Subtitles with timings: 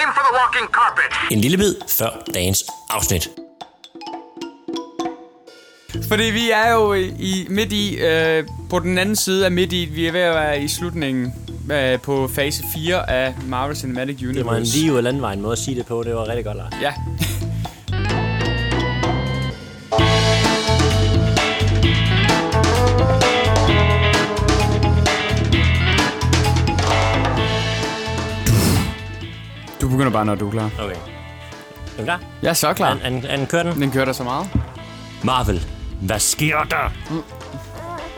[0.00, 1.32] Aim for the walking carpet.
[1.34, 3.28] En lille bid før dagens afsnit.
[6.08, 9.84] Fordi vi er jo i, midt i, øh, på den anden side af midt i,
[9.84, 11.34] vi er ved at være i slutningen
[11.72, 14.38] øh, på fase 4 af Marvel Cinematic Universe.
[14.38, 16.02] Det var en lige ud landvejen måde at sige det på.
[16.02, 16.72] Det var rigtig godt, Lars.
[16.82, 16.92] Ja.
[29.94, 30.70] Begynder bare, når du er klar.
[30.78, 30.94] Okay.
[30.94, 32.20] Er du klar?
[32.42, 32.90] Jeg er så klar.
[33.02, 33.82] Er, er, er den kører den?
[33.82, 34.48] Den kører der så meget.
[35.24, 35.66] Marvel,
[36.00, 36.92] hvad sker der?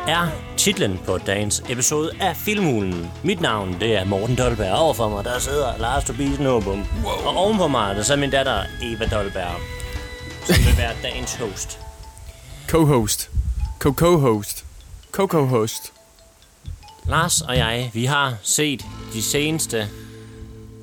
[0.09, 3.11] Er titlen på dagens episode af Filmhulen.
[3.23, 4.79] Mit navn, det er Morten Dolberg.
[4.79, 6.85] Overfor mig, der sidder Lars Tobias Nåbum.
[7.05, 7.27] Wow.
[7.27, 9.55] Og ovenpå mig, der sidder min datter Eva Dolberg.
[10.45, 11.79] Som vil være dagens host.
[12.69, 13.31] Co-host.
[13.79, 14.65] Co-co-host.
[15.13, 15.93] Co-co-host.
[17.05, 19.89] Lars og jeg, vi har set de seneste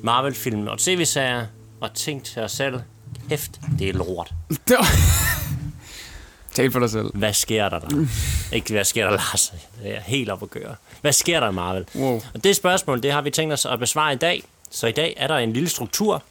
[0.04, 1.46] Marvel-film og tv-serier,
[1.80, 2.80] og tænkt til os selv,
[3.28, 4.32] hæft, det er lort.
[4.50, 4.98] Det var-
[6.54, 7.06] Tal for dig selv.
[7.16, 8.06] Hvad sker der der?
[8.56, 9.52] Ikke hvad sker der, Lars?
[9.82, 10.74] Det er helt op at køre.
[11.00, 11.84] Hvad sker der Marvel?
[11.94, 12.22] Wow.
[12.34, 14.42] Og det spørgsmål, det har vi tænkt os at besvare i dag.
[14.70, 16.22] Så i dag er der en lille struktur.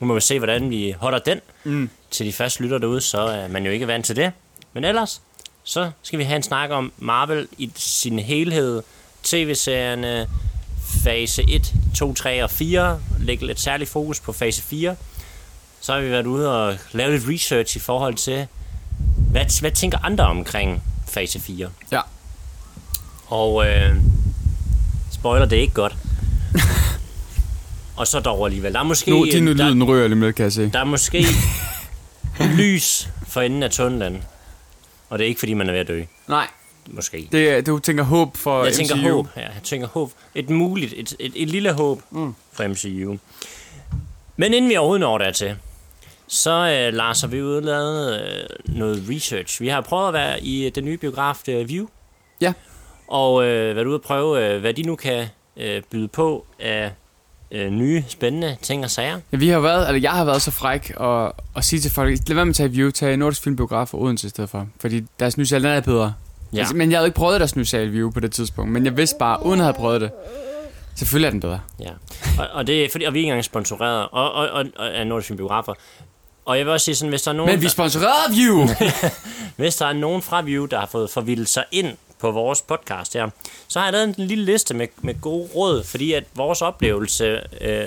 [0.00, 1.40] Nu må vi se, hvordan vi holder den.
[1.64, 1.90] Mm.
[2.10, 4.32] Til de første lytter derude, så er man jo ikke vant til det.
[4.72, 5.22] Men ellers,
[5.64, 8.82] så skal vi have en snak om Marvel i sin helhed.
[9.22, 10.28] TV-serierne,
[11.06, 13.00] fase 1, 2, 3 og 4.
[13.18, 14.96] Lægge lidt særlig fokus på fase 4.
[15.80, 18.46] Så har vi været ude og lave lidt research i forhold til,
[19.30, 21.70] hvad, hvad tænker andre omkring fase 4?
[21.92, 22.00] Ja.
[23.26, 23.96] Og øh,
[25.12, 25.96] spoiler, det er ikke godt.
[27.96, 28.72] og så dog alligevel.
[28.72, 30.70] Der er måske, Nu, din der, lyden rører lige med, kan jeg se.
[30.70, 31.26] der er måske
[32.58, 34.22] lys for enden af tunnelen.
[35.10, 36.04] Og det er ikke, fordi man er ved at dø.
[36.28, 36.46] Nej,
[36.86, 37.28] Måske.
[37.32, 39.08] det, er- du tænker håb for Jeg tænker MCU.
[39.16, 39.26] håb.
[39.36, 40.10] Ja, jeg tænker håb.
[40.34, 42.34] Et muligt, et, et, et lille håb mm.
[42.52, 43.16] for MCU.
[44.36, 45.56] Men inden vi overhovedet når dertil,
[46.28, 46.50] så
[46.88, 49.60] øh, Lars, har vi jo lavet øh, noget research.
[49.62, 51.86] Vi har prøvet at være i øh, den nye biograf øh, View,
[52.40, 52.52] Ja.
[53.08, 55.26] og øh, været ude og prøve, øh, hvad de nu kan
[55.56, 56.92] øh, byde på af
[57.50, 59.20] øh, nye, spændende ting og sager.
[59.32, 62.18] Ja, vi har været, eller jeg har været så fræk og, og sige til folk,
[62.28, 64.66] lad være med at tage View, tag Nordisk Filmbiograf og Odense i stedet for.
[64.80, 66.14] Fordi deres nye sal, den er bedre.
[66.56, 66.60] Ja.
[66.60, 68.72] Altså, men jeg havde ikke prøvet deres nye sal View på det tidspunkt.
[68.72, 70.10] Men jeg vidste bare, uden at have prøvet det,
[70.94, 71.60] selvfølgelig er den bedre.
[71.80, 71.90] Ja,
[72.38, 74.94] og, og det er fordi, og vi er ikke engang sponsoreret og, og, og, og
[74.94, 75.74] af Nordisk Biografer.
[76.44, 78.66] Og jeg vil også sige sådan, hvis der er nogen, Men vi der, sponsorerede View!
[79.56, 83.14] hvis der er nogen fra View, der har fået forvildet sig ind på vores podcast
[83.14, 83.28] her,
[83.68, 87.40] så har jeg lavet en lille liste med, med gode råd, fordi at vores oplevelse,
[87.60, 87.86] øh,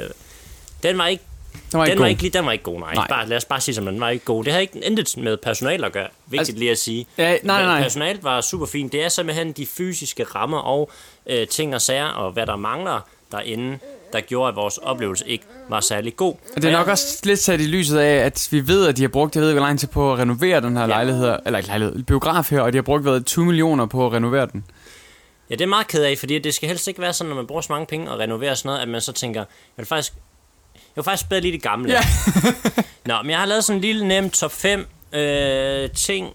[0.83, 1.23] den var ikke
[1.71, 2.09] Den var ikke den var god.
[2.09, 2.93] ikke, lige- den var ikke god, nej.
[2.95, 3.07] Nej.
[3.07, 4.43] Bare, lad os bare sige, som den var ikke god.
[4.43, 6.07] Det havde ikke intet med personal at gøre.
[6.27, 7.05] Vigtigt Altså- lige at sige.
[7.17, 7.81] Ja, nej, nej.
[7.81, 8.91] Personalet var super fint.
[8.91, 10.91] Det er simpelthen de fysiske rammer og
[11.27, 13.79] øh, ting og sager, og hvad der mangler derinde,
[14.13, 16.33] der gjorde, at vores oplevelse ikke var særlig god.
[16.55, 19.01] Og det er nok også lidt sat i lyset af, at vi ved, at de
[19.01, 21.37] har brugt, jeg ved ikke, hvor lang tid på at renovere den her lejlighed, her-
[21.45, 24.47] eller ikke lejlighed, biograf her, og de har brugt været 20 millioner på at renovere
[24.53, 24.65] den.
[25.49, 27.47] Ja, det er meget ked af, fordi det skal helst ikke være sådan, når man
[27.47, 30.13] bruger så mange penge og renoverer sådan noget, at man så tænker, jeg vil faktisk,
[30.95, 31.93] jeg vil faktisk bedre lige det gamle.
[31.93, 32.01] Ja.
[33.05, 36.33] Nå, men jeg har lavet sådan en lille nem top 5 øh, ting,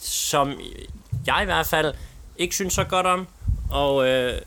[0.00, 0.60] som
[1.26, 1.94] jeg i hvert fald
[2.38, 3.26] ikke synes så godt om,
[3.70, 4.40] og øh,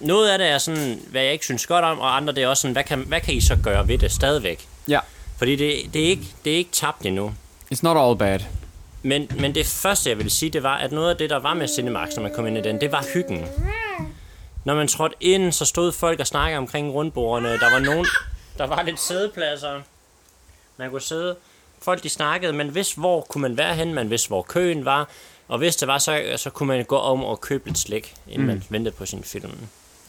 [0.00, 2.48] noget af det er sådan, hvad jeg ikke synes godt om, og andre det er
[2.48, 4.68] også sådan, hvad kan, hvad kan I så gøre ved det stadigvæk?
[4.88, 5.00] Ja.
[5.38, 7.34] Fordi det, det, er, ikke, det er ikke tabt endnu.
[7.74, 8.38] It's not all bad.
[9.02, 11.54] Men, men det første, jeg vil sige, det var, at noget af det, der var
[11.54, 13.46] med Cinemax, når man kom ind i den, det var hyggen.
[14.64, 17.58] Når man trådte ind, så stod folk og snakkede omkring rundbordene.
[17.58, 18.06] Der var nogen,
[18.58, 19.80] der var lidt sædepladser.
[20.76, 21.36] Man kunne sidde.
[21.82, 25.08] Folk de snakkede, men vidste, hvor kunne man være hen, man vidste, hvor køen var.
[25.48, 28.40] Og hvis det var, så, så kunne man gå om og købe lidt slik, inden
[28.40, 28.46] mm.
[28.46, 29.50] man ventede på sin film.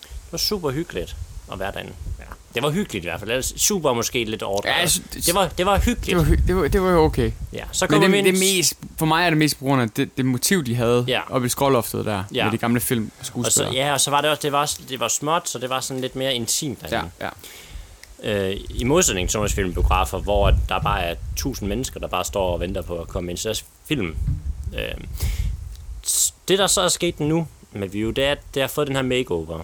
[0.03, 1.15] Det var super hyggeligt
[1.51, 1.93] at være derinde.
[2.19, 2.25] Ja.
[2.55, 3.43] Det var hyggeligt i hvert fald.
[3.57, 4.75] Super måske lidt overdrevet.
[4.81, 6.05] Ja, synes- det, var, det var hyggeligt.
[6.05, 7.31] Det var, hy- det var, det var jo okay.
[7.53, 7.63] ja.
[7.71, 8.25] Så Men kommer det, vi ind...
[8.37, 11.05] det mest, for mig er det mest på grund af det, det motiv, de havde
[11.07, 11.21] Ja.
[11.29, 12.43] oppe i skråloftet der, Ja.
[12.43, 13.73] med de gamle film og Og så, skuespillere.
[13.73, 16.01] ja, og så var det også, det var, det var småt, så det var sådan
[16.01, 17.11] lidt mere intimt derinde.
[17.21, 17.29] ja, ja.
[18.51, 22.53] Øh, I modsætning til nogle filmbiografer, hvor der bare er tusind mennesker, der bare står
[22.53, 24.15] og venter på at komme ind til deres film.
[24.77, 25.03] Øh,
[26.47, 28.95] det, der så er sket nu med View, det er, at det har fået den
[28.95, 29.59] her makeover.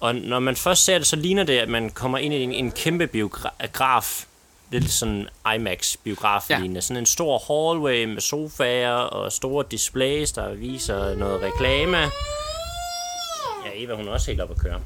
[0.00, 2.52] Og når man først ser det, så ligner det, at man kommer ind i en,
[2.52, 4.24] en kæmpe biograf.
[4.70, 6.80] Lidt sådan IMAX-biograf Ja.
[6.80, 11.96] Sådan en stor hallway med sofaer og store displays, der viser noget reklame.
[11.96, 12.08] Ja,
[13.74, 14.80] Eva, hun er også helt op at køre.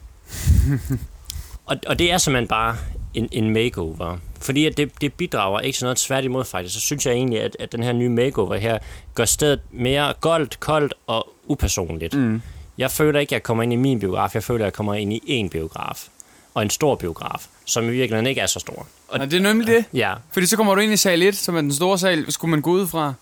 [1.66, 2.76] og, og det er simpelthen bare
[3.14, 4.18] en, en makeover.
[4.40, 6.74] Fordi at det, det bidrager ikke til noget tværtimod faktisk.
[6.74, 8.78] Så synes jeg egentlig, at, at den her nye makeover her
[9.14, 12.14] gør stedet mere goldt, koldt og upersonligt.
[12.14, 12.42] Mm.
[12.78, 14.34] Jeg føler ikke, at jeg kommer ind i min biograf.
[14.34, 16.06] Jeg føler, at jeg kommer ind i en biograf.
[16.54, 18.86] og en stor biograf, som i virkeligheden ikke er så stor.
[19.08, 19.84] Og, Og det er nemlig det.
[19.92, 22.50] ja, Fordi så kommer du ind i sal 1, som er den store sal, skulle
[22.50, 23.14] man gå ud fra.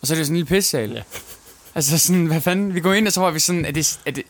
[0.00, 0.90] Og så er det sådan en lille pissal.
[0.92, 1.02] Ja.
[1.74, 2.74] Altså sådan, hvad fanden?
[2.74, 4.24] Vi går ind, og så var vi sådan, er det, er det,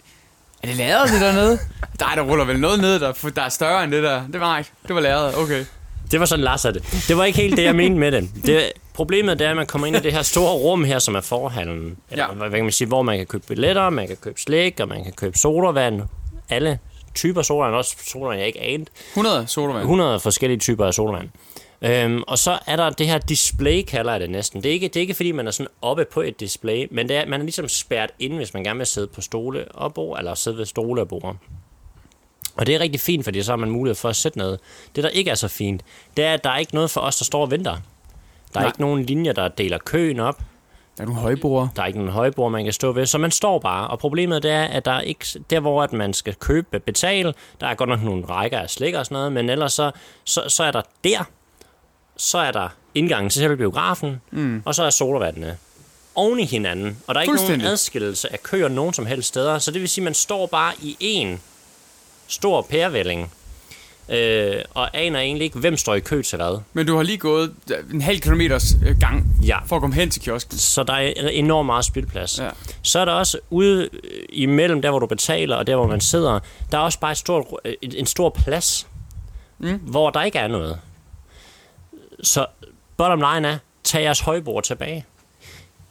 [0.63, 1.59] er det lærret det dernede?
[2.01, 4.27] Nej, der ruller vel noget ned der, der er større end det der.
[4.33, 4.71] Det var ikke.
[4.89, 5.65] Det var lærret, okay.
[6.11, 7.05] Det var sådan Lars det.
[7.09, 8.31] Det var ikke helt det, jeg mente med det.
[8.47, 11.15] det problemet det er, at man kommer ind i det her store rum her, som
[11.15, 11.97] er forhallen.
[12.11, 12.35] Eller, Ja.
[12.35, 15.05] hvad kan man sige, hvor man kan købe billetter, man kan købe slik, og man
[15.05, 16.03] kan købe sodavand.
[16.51, 16.79] Alle
[17.15, 18.91] typer sodavand, også sodavand, jeg ikke anede.
[19.13, 19.83] 100 sodavand.
[19.83, 21.29] 100 forskellige typer af sodavand.
[21.83, 24.63] Øhm, og så er der det her display, kalder jeg det næsten.
[24.63, 27.09] Det er ikke, det er ikke fordi, man er sådan oppe på et display, men
[27.09, 29.95] det er, man er ligesom spærret ind, hvis man gerne vil sidde på stole og
[29.95, 31.37] bord, eller sidde ved stole og bord.
[32.59, 34.61] Og det er rigtig fint, fordi så har man mulighed for at sætte noget.
[34.97, 35.83] Det, der ikke er så fint,
[36.17, 37.73] det er, at der er ikke noget for os, der står og venter.
[37.73, 38.67] Der er Nej.
[38.67, 40.39] ikke nogen linjer, der deler køen op.
[40.97, 41.69] Der er nogle højbord.
[41.77, 43.89] Der er ikke nogen højbord, man kan stå ved, så man står bare.
[43.89, 47.35] Og problemet det er, at der er ikke, der hvor at man skal købe, betale,
[47.61, 49.91] der er godt nok nogle rækker af slik og sådan noget, men ellers så,
[50.25, 51.25] så, så er der der,
[52.17, 54.63] så er der indgangen til selve biografen, mm.
[54.65, 55.57] og så er sodavandene
[56.15, 56.99] oven i hinanden.
[57.07, 59.89] Og der er ikke nogen adskillelse af køer nogen som helst steder, så det vil
[59.89, 61.41] sige, at man står bare i en
[62.29, 63.33] stor pærevælling,
[64.09, 66.61] øh, og aner egentlig ikke, hvem står i kø til hvad.
[66.73, 67.55] Men du har lige gået
[67.93, 69.59] en halv kilometers øh, gang Ja.
[69.67, 70.59] for at komme hen til kiosken.
[70.59, 72.39] Så der er enormt meget spildplads.
[72.39, 72.49] Ja.
[72.83, 76.01] Så er der også ude øh, imellem der, hvor du betaler, og der, hvor man
[76.01, 76.41] sidder,
[76.73, 78.87] der er også bare et stort, øh, en, en stor plads,
[79.59, 79.77] mm.
[79.83, 80.79] hvor der ikke er noget.
[82.23, 82.47] Så
[82.97, 85.05] bottom line er, tag jeres højbord tilbage.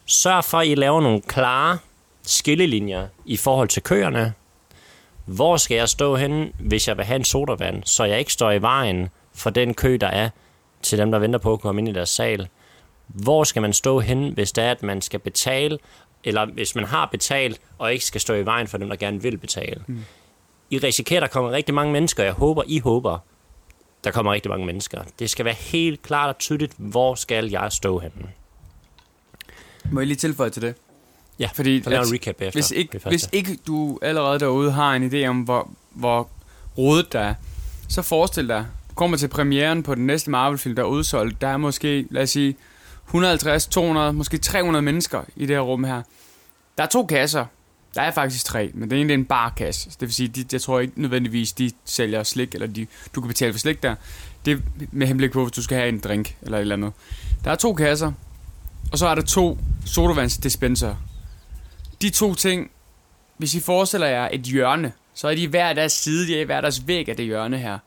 [0.06, 1.78] Sørg for, at I laver nogle klare
[2.24, 4.33] skillelinjer i forhold til køerne.
[5.27, 8.51] Hvor skal jeg stå henne, hvis jeg vil have en sodavand, så jeg ikke står
[8.51, 10.29] i vejen for den kø, der er
[10.81, 12.50] til dem, der venter på at komme ind i deres sal?
[13.07, 15.77] hvor skal man stå hen, hvis det er, at man skal betale,
[16.24, 19.21] eller hvis man har betalt, og ikke skal stå i vejen for dem, der gerne
[19.21, 19.83] vil betale.
[19.88, 20.06] Mm.
[20.69, 23.18] I risikerer, der kommer rigtig mange mennesker, jeg håber, I håber,
[24.03, 25.01] der kommer rigtig mange mennesker.
[25.19, 28.31] Det skal være helt klart og tydeligt, hvor skal jeg stå henne.
[29.91, 30.75] Må jeg lige tilføje til det?
[31.39, 32.51] Ja, Fordi så laver en recap efter.
[32.51, 36.30] hvis ikke, hvis ikke du allerede derude har en idé om, hvor, hvor
[36.78, 37.34] rodet der er,
[37.89, 41.42] så forestil dig, du kommer til premieren på den næste Marvel-film, der er udsolgt.
[41.42, 42.56] Der er måske, lad os sige,
[43.06, 46.01] 150, 200, måske 300 mennesker i det her rum her.
[46.78, 47.45] Der er to kasser.
[47.95, 49.90] Der er faktisk tre, men den ene det er en barkasse.
[49.90, 53.28] Det vil sige, de, jeg tror ikke nødvendigvis, de sælger slik, eller de, du kan
[53.28, 53.95] betale for slik der.
[54.45, 54.57] Det er
[54.92, 56.92] med henblik på, hvis du skal have en drink, eller et eller andet.
[57.44, 58.12] Der er to kasser,
[58.92, 60.95] og så er der to sodavandsdispenser.
[62.01, 62.71] De to ting,
[63.38, 66.61] hvis I forestiller jer et hjørne, så er de hver deres side, de er hver
[66.61, 67.77] deres væg af det hjørne her.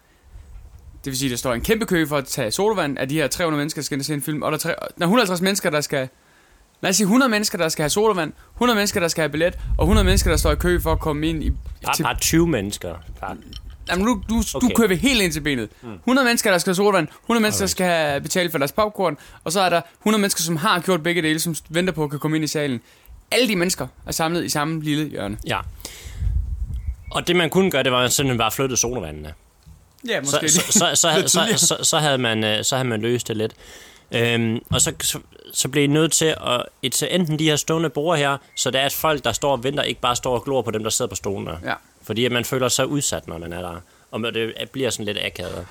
[1.05, 3.29] Det vil sige, der står en kæmpe kø for at tage sodavand af de her
[3.29, 5.05] 300 mennesker, der skal ind og se en film, og der er, tre, der er
[5.05, 6.09] 150 mennesker, der skal...
[6.81, 9.59] Lad os sige 100 mennesker, der skal have sodavand, 100 mennesker, der skal have billet,
[9.79, 11.51] og 100 mennesker, der står i kø for at komme ind i...
[11.51, 12.95] Bare, til, bare 20 mennesker.
[13.21, 13.37] Bare,
[13.91, 14.55] jamen, du, du, okay.
[14.55, 14.69] Okay.
[14.69, 15.69] du kører vi helt ind til benet.
[15.83, 19.17] 100 mennesker, der skal have sodavand, 100 mennesker, der skal have betalt for deres popcorn,
[19.45, 22.11] og så er der 100 mennesker, som har gjort begge dele, som venter på at
[22.11, 22.81] kan komme ind i salen.
[23.31, 25.39] Alle de mennesker er samlet i samme lille hjørne.
[25.47, 25.59] ja.
[27.11, 29.35] Og det man kunne gøre, det var simpelthen bare flytte sodavandene.
[30.09, 33.01] Ja, så, så, så, så, havde, så, så, så, havde man, øh, så havde man
[33.01, 33.53] løst det lidt.
[34.13, 35.19] Øhm, og så, så,
[35.53, 38.71] så blev I nødt til at et, til enten de her stående borde her, så
[38.71, 40.83] det er, at folk, der står og venter, ikke bare står og glor på dem,
[40.83, 41.59] der sidder på stolene.
[41.65, 41.75] Ja.
[42.03, 43.81] Fordi at man føler sig udsat, når man er der.
[44.11, 45.67] Og det bliver sådan lidt akavet.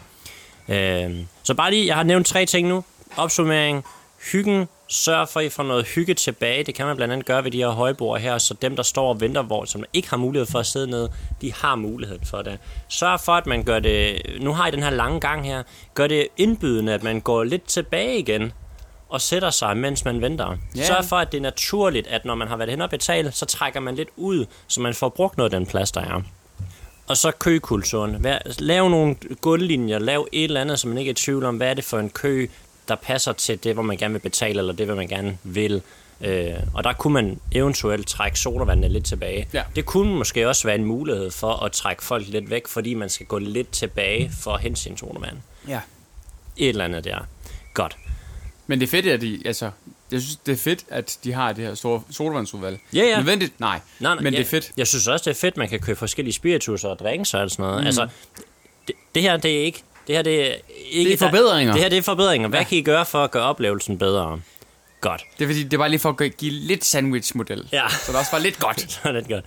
[0.70, 2.84] Øhm, så bare lige, jeg har nævnt tre ting nu.
[3.18, 3.86] Opsummering,
[4.32, 6.64] hyggen, sørg for, at I får noget hygge tilbage.
[6.64, 9.10] Det kan man blandt andet gøre ved de her højbord her, så dem, der står
[9.10, 11.10] og venter, hvor som ikke har mulighed for at sidde ned,
[11.42, 12.60] de har mulighed for det.
[12.88, 16.08] Sørg for, at man gør det, nu har I den her lange gang her, gør
[16.08, 18.52] det indbydende, at man går lidt tilbage igen,
[19.10, 20.58] og sætter sig, mens man venter.
[20.76, 20.84] Ja.
[20.84, 23.46] Sørg for, at det er naturligt, at når man har været hen og betalt, så
[23.46, 26.22] trækker man lidt ud, så man får brugt noget af den plads, der er.
[27.08, 28.26] Og så køkulturen.
[28.60, 31.70] Lav nogle gulvlinjer, lav et eller andet, så man ikke er i tvivl om, hvad
[31.70, 32.48] er det for en kø,
[32.90, 35.82] der passer til det, hvor man gerne vil betale, eller det, hvad man gerne vil.
[36.22, 39.48] Øh, og der kunne man eventuelt trække sodavandene lidt tilbage.
[39.54, 39.64] Ja.
[39.76, 43.10] Det kunne måske også være en mulighed for at trække folk lidt væk, fordi man
[43.10, 45.38] skal gå lidt tilbage for at hente sin sodavand.
[45.68, 45.80] Ja.
[46.58, 47.18] Et eller andet der.
[47.74, 47.98] Godt.
[48.68, 49.72] Men det er fedt, at de, altså,
[50.12, 52.80] jeg synes, det er fedt, at de har det her store sodavandsudvalg.
[52.94, 53.18] Ja, ja.
[53.18, 53.60] Nødvendigt?
[53.60, 53.80] Nej.
[54.00, 54.72] Nej, nej, Men jeg, det er fedt.
[54.78, 57.64] Jeg synes også, det er fedt, man kan købe forskellige spiritus og drinks og sådan
[57.64, 57.82] noget.
[57.82, 57.86] Mm.
[57.86, 58.08] Altså,
[58.88, 59.84] det, det her, det er ikke...
[60.10, 60.56] Det her, det er
[60.90, 61.12] ikke...
[61.12, 61.74] Det er forbedringer.
[61.74, 62.48] Det her, det er forbedringer.
[62.48, 62.64] Hvad Ja.
[62.66, 64.40] kan I gøre for at gøre oplevelsen bedre?
[65.02, 65.24] Godt.
[65.38, 67.68] Det er fordi, det er bare lige for at give lidt sandwich-model.
[67.72, 67.90] Ja.
[67.90, 68.82] Så det også var lidt godt.
[68.92, 69.46] Så er det godt.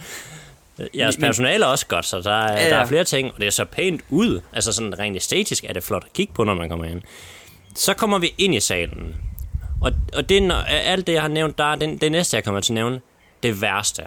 [0.95, 2.71] Jeres personale er også godt, så der er, Ja, ja.
[2.71, 4.41] der er flere ting, og det er så pænt ud.
[4.53, 7.03] Altså sådan rent æstetisk er det flot at kigge på, når man kommer ind.
[7.77, 9.17] Så kommer vi ind i salen.
[9.81, 12.45] Og, og det, når- alt det, jeg har nævnt, der er det, det næste, jeg
[12.45, 13.01] kommer til at nævne,
[13.43, 14.03] det værste.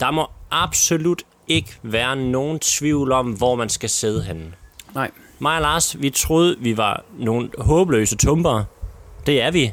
[0.00, 4.52] Der må absolut ikke være nogen tvivl om, hvor man skal sidde henne.
[4.98, 5.10] Nej.
[5.38, 8.64] Mig og Lars, vi troede, vi var nogle håbløse tumper.
[9.26, 9.72] Det er vi.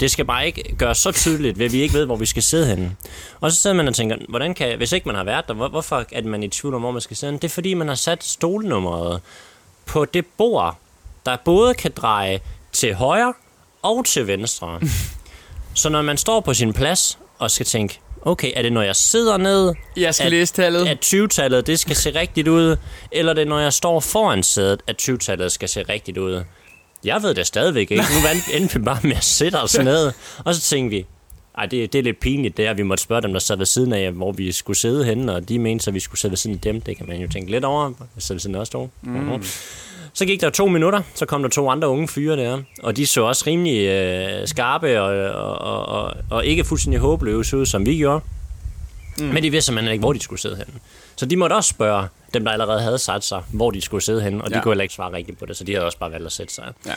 [0.00, 2.66] Det skal bare ikke gøres så tydeligt, at vi ikke ved, hvor vi skal sidde
[2.66, 2.96] henne.
[3.40, 5.68] Og så sidder man og tænker, hvordan kan, hvis ikke man har været der, hvor,
[5.68, 7.38] hvorfor er man i tvivl om, hvor man skal sidde henne?
[7.38, 9.20] Det er fordi, man har sat stolnummeret
[9.86, 10.76] på det bord,
[11.26, 12.40] der både kan dreje
[12.72, 13.34] til højre
[13.82, 14.80] og til venstre.
[15.74, 18.96] så når man står på sin plads og skal tænke, okay, er det når jeg
[18.96, 20.88] sidder ned, Jeg skal At- læse tallet.
[20.88, 22.76] at 20-tallet det skal se rigtigt ud,
[23.12, 26.42] eller er det når jeg står foran sædet, at 20-tallet skal se rigtigt ud?
[27.04, 28.02] Jeg ved det stadigvæk ikke.
[28.02, 30.12] Nu endte vi bare med at sætte os ned,
[30.44, 31.06] og så tænkte vi,
[31.58, 33.56] ej, det, det er lidt pinligt, det er, at vi måtte spørge dem, der sad
[33.56, 36.32] ved siden af, hvor vi skulle sidde henne, og de mente, at vi skulle sidde
[36.32, 36.80] ved siden af dem.
[36.80, 37.84] Det kan man jo tænke lidt over.
[37.84, 38.90] Jeg sidder ved siden af os to.
[39.02, 39.42] Mm.
[40.12, 43.06] Så gik der to minutter, så kom der to andre unge fyre der, og de
[43.06, 47.96] så også rimelig øh, skarpe og, og, og, og, ikke fuldstændig håbløse ud, som vi
[47.96, 48.24] gjorde.
[49.18, 49.24] Mm.
[49.24, 50.72] Men de vidste simpelthen ikke, hvor de skulle sidde henne.
[51.16, 54.22] Så de måtte også spørge dem, der allerede havde sat sig, hvor de skulle sidde
[54.22, 54.62] henne, og de Ja.
[54.62, 56.54] kunne heller ikke svare rigtigt på det, så de havde også bare valgt at sætte
[56.54, 56.72] sig.
[56.86, 56.94] Ja.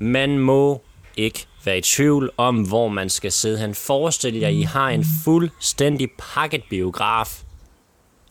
[0.00, 0.82] Man må
[1.16, 3.74] ikke være i tvivl om, hvor man skal sidde hen.
[3.74, 7.42] Forestil jer, I har en fuldstændig pakket biograf,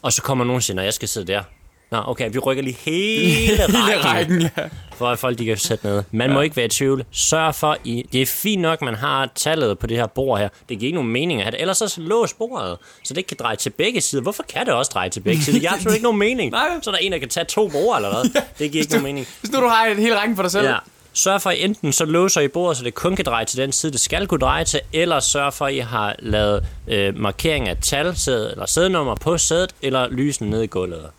[0.02, 1.44] og så kommer nogen og siger, "Nå, jeg skal sidde der.
[1.92, 4.64] Nå, okay, vi rykker lige hele rækken, rækken, ja.
[4.96, 6.04] for at folk de kan sætte ned.
[6.12, 6.34] Man ja.
[6.34, 7.06] må ikke være i tvivl.
[7.12, 10.50] Sørg for, I, det er fint nok, man har tallet på det her bord her.
[10.70, 11.62] Det giver ikke nogen mening at have det.
[11.62, 14.24] Ellers så lås bordet, så det ikke kan dreje til begge sider.
[14.24, 15.56] Hvorfor kan det også dreje til begge sider?
[15.56, 16.52] Det giver absolut ikke nogen mening.
[16.58, 16.68] Nej.
[16.82, 18.42] Så er der en, der kan tage to bord eller hvad.
[18.60, 19.28] Det giver ikke nogen mening.
[19.40, 20.68] Hvis nu du har et hele rækken for dig selv.
[20.68, 20.78] Ja.
[21.14, 23.72] Sørg for, at enten så låser I bordet, så det kun kan dreje til den
[23.72, 27.70] side, det skal kunne dreje til, eller sørg for, at I har lavet øh, markering
[27.70, 31.10] af tal, sæde, eller sædenummer på sædet, eller lysene nede i gulvet.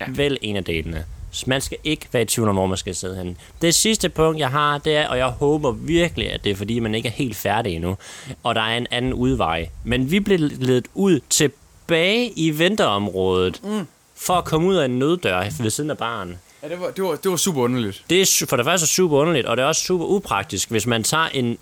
[0.00, 0.06] Ja.
[0.08, 1.04] Vælg en af delene.
[1.30, 3.36] Så Man skal ikke være i tvivl om, hvor man skal sidde henne.
[3.62, 6.80] Det sidste punkt, jeg har, det er, og jeg håber virkelig, at det er, fordi
[6.80, 7.96] man ikke er helt færdig endnu,
[8.42, 9.68] og der er en anden udvej.
[9.84, 13.86] Men vi blev ledet ud tilbage i venteområdet, mm.
[14.16, 16.38] for at komme ud af en nøddør ved siden af baren.
[16.62, 18.04] ja det, var, det, var, det var super underligt.
[18.10, 21.04] Det er for det første super underligt, og det er også super upraktisk, hvis man
[21.04, 21.58] tager en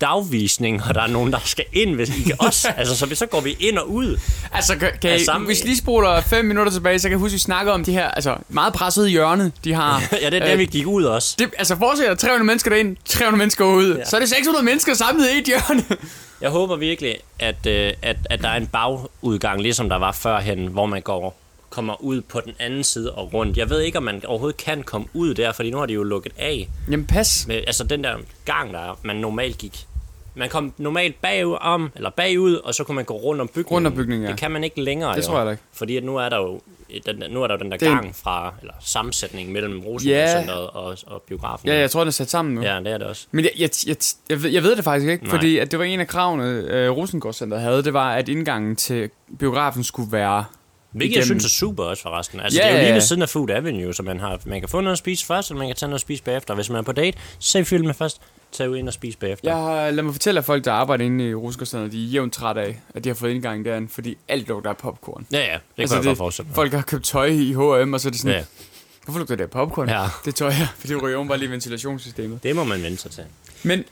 [0.00, 2.68] dagvisning, og der er nogen, der skal ind, hvis I kan også.
[2.76, 4.20] altså, så, så går vi ind og ud.
[4.52, 7.30] Altså, kan, kan I, sammen- hvis lige spoler fem minutter tilbage, så kan jeg huske,
[7.30, 10.02] at vi snakker om de her altså, meget pressede hjørne, de har.
[10.22, 11.36] ja, det er der, Øh, vi gik ud også.
[11.38, 13.96] det, altså, forestil dig 300 mennesker derind, 300 mennesker ud.
[13.96, 14.04] Ja.
[14.04, 15.84] Så er det 600 mennesker samlet i et hjørne.
[16.40, 20.66] Jeg håber virkelig, at, øh, at, at der er en bagudgang, ligesom der var førhen,
[20.66, 21.36] hvor man går
[21.70, 23.56] kommer ud på den anden side og rundt.
[23.56, 26.02] Jeg ved ikke, om man overhovedet kan komme ud der, fordi nu har de jo
[26.02, 26.68] lukket af.
[26.90, 27.44] Jamen, pas.
[27.48, 28.14] Med, altså den der
[28.44, 29.86] gang, der man normalt gik.
[30.34, 33.72] Man kom normalt bagud om, eller bagud, og så kunne man gå rundt om bygningen.
[33.74, 34.30] Rundt om bygningen, ja.
[34.32, 35.10] Det kan man ikke længere.
[35.16, 35.26] Det jo.
[35.26, 35.62] tror jeg da ikke.
[35.72, 36.60] Fordi at nu er der jo
[37.06, 39.86] den, nu er der jo den der Det gang fra, eller sammensætning mellem Ja.
[39.86, 41.68] Rosenborg-centret og, og biografen.
[41.68, 42.62] Ja, jeg tror, den er sat sammen nu.
[42.62, 43.26] ja, det er det også.
[43.30, 43.96] Men jeg, jeg, jeg,
[44.30, 45.30] jeg, ved, jeg ved det faktisk ikke, Nej.
[45.30, 49.10] fordi at det var en af kravene, øh, Rosengårdscenteret havde, det var, at indgangen til
[49.38, 50.44] biografen skulle være...
[50.92, 52.40] Hvilket jeg igennem- synes er super også forresten.
[52.40, 54.60] Altså, Ja, det er jo lige ved siden af Food Avenue, så man, har, man
[54.60, 56.54] kan få noget at spise først, eller man kan tage noget at spise bagefter.
[56.54, 58.20] Hvis man er på date, se filmen først,
[58.52, 59.50] tag ud ind og spise bagefter.
[59.50, 62.32] Jeg har, lad mig fortælle, at folk, der arbejder inde i Rosengårdscenteret, de er jævnt
[62.32, 65.26] trætte af, at de har fået indgang derinde, fordi alt lugter af popcorn.
[65.32, 66.54] ja, ja det Altså, kan jeg det- godt forestille mig.
[66.54, 68.44] Folk har købt tøj i H&M, og så er det sådan, Ja,
[69.04, 69.88] hvorfor lugter det af popcorn?
[69.88, 70.06] Ja.
[70.24, 72.42] Det tøj her, for det ryger bare lige ventilationssystemet.
[72.42, 73.24] det må man vente sig til.
[73.62, 73.86] Men, Det,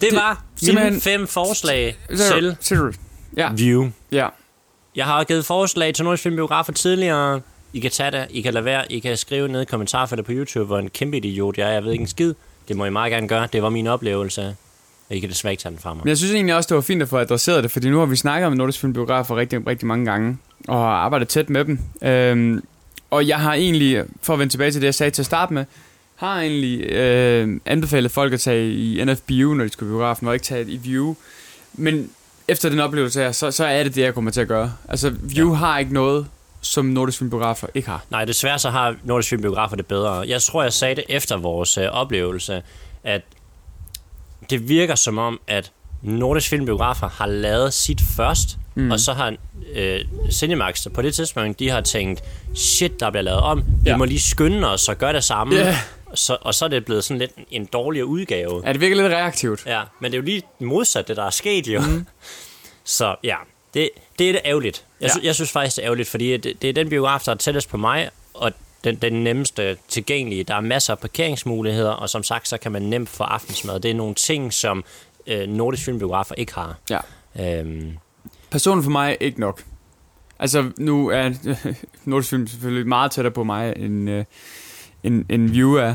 [0.00, 1.96] Det- var simpelthen- mine fem forslag
[2.60, 2.92] til du?
[3.36, 3.90] Ja, View.
[4.12, 4.28] ja.
[4.96, 7.40] Jeg har givet forslag til nogle filmbiografer tidligere.
[7.72, 10.32] I kan tage det, I kan lade være, I kan skrive ned i kommentarfeltet på
[10.32, 11.72] YouTube, hvor en kæmpe idiot jeg er.
[11.72, 12.34] Jeg ved ikke en skid.
[12.68, 13.48] Det må I meget gerne gøre.
[13.52, 14.56] Det var min oplevelse.
[15.10, 16.04] Og I kan desværre ikke tage den fra mig.
[16.04, 18.06] Men jeg synes egentlig også, det var fint at få adresseret det, fordi nu har
[18.06, 21.78] vi snakket om Nordisk Filmbiografer rigtig, rigtig mange gange, og har arbejdet tæt med dem.
[22.02, 22.64] Øhm,
[23.10, 25.54] og jeg har egentlig, for at vende tilbage til det, jeg sagde til at starte
[25.54, 25.64] med,
[26.16, 30.44] har egentlig øh, anbefalet folk at tage i NFBU, når de skal biografen, og ikke
[30.44, 31.14] tage i View.
[31.72, 32.10] Men
[32.48, 34.72] efter den oplevelse her, så, så er det det, jeg kommer til at gøre.
[34.88, 35.54] Altså, View ja.
[35.54, 36.26] har ikke noget,
[36.60, 38.04] som Nordisk Film Biografer ikke har.
[38.10, 40.12] Nej, desværre så har Nordisk Film Biografer det bedre.
[40.28, 42.62] Jeg tror, jeg sagde det efter vores øh, oplevelse,
[43.04, 43.22] at
[44.50, 45.70] det virker som om, at
[46.02, 48.90] Nordisk Film Biografer har lavet sit først, mm.
[48.90, 49.34] og så har
[49.74, 50.00] øh,
[50.32, 52.22] Cinemax på det tidspunkt, de har tænkt,
[52.54, 53.96] shit, der bliver lavet om, vi Ja.
[53.96, 55.54] må lige skynde os og gøre det samme.
[55.54, 55.78] Ja.
[56.14, 58.62] Så, og så er det blevet sådan lidt en dårligere udgave.
[58.66, 59.66] Ja, det virker lidt reaktivt.
[59.66, 61.80] Ja, men det er jo lige modsat, det der er sket jo.
[61.80, 62.06] Mm.
[62.84, 63.36] Så ja,
[63.74, 64.84] det, det er det ærgerligt.
[65.00, 65.20] Jeg, Ja.
[65.20, 67.36] sy- jeg synes faktisk, det er ærgerligt, fordi det, det er den biograf, der er
[67.36, 68.52] tættest på mig, og
[68.84, 70.44] den, den nemmeste tilgængelige.
[70.44, 73.80] Der er masser af parkeringsmuligheder, og som sagt, så kan man nemt få aftensmad.
[73.80, 74.84] Det er nogle ting, som
[75.26, 76.76] øh, nordisk filmbiografer ikke har.
[76.90, 76.98] Ja.
[77.40, 77.98] Øhm,
[78.50, 79.62] Personen for mig ikke nok.
[80.38, 81.30] Altså, nu er
[82.04, 84.24] Nordisk Film selvfølgelig meget tættere på mig, end, øh,
[85.04, 85.94] end, end View er.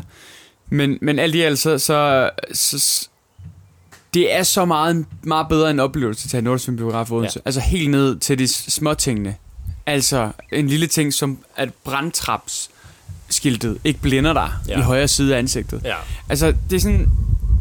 [0.69, 3.07] Men, men alt i alt, så, så, så,
[4.13, 7.39] det er så meget, meget bedre en oplevelse til at Nordisk Film Biograf i Odense.
[7.39, 7.41] Ja.
[7.45, 9.35] Altså helt ned til de små tingene
[9.85, 12.69] Altså, en lille ting som, at brandtraps
[13.29, 14.79] skiltet ikke blinder dig ja.
[14.79, 15.81] I højre side af ansigtet.
[15.83, 15.95] Ja.
[16.29, 17.09] Altså, det er sådan...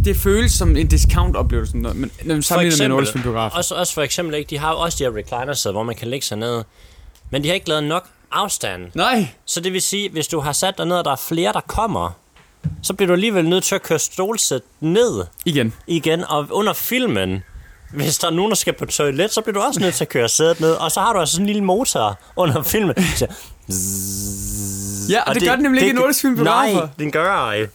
[0.05, 3.51] Det føles som en discount-oplevelse, når men når man sammenligner med en Nordlysfilmbiograf.
[3.55, 6.09] også, også for eksempel, ikke, de har jo også de her recliner hvor man kan
[6.09, 6.63] lægge sig ned.
[7.31, 8.91] Men de har ikke lavet nok afstand.
[8.95, 9.29] Nej!
[9.45, 11.61] Så det vil sige, hvis du har sat dig ned, og der er flere, der
[11.61, 12.11] kommer,
[12.83, 15.75] så bliver du alligevel nødt til at køre stolsæt ned Igen.
[15.87, 16.25] igen.
[16.25, 17.43] Og under filmen,
[17.93, 20.09] hvis der er nogen, der skal på toilet, så bliver du også nødt til at
[20.09, 20.73] køre sædet ned.
[20.73, 22.95] Og så har du altså sådan en lille motor under filmen.
[23.17, 23.27] Så,
[25.11, 26.81] Ja, og, og det, det gør den nemlig ikke i Nordlysfilmbiografer.
[26.81, 27.67] Nej, den gør ej.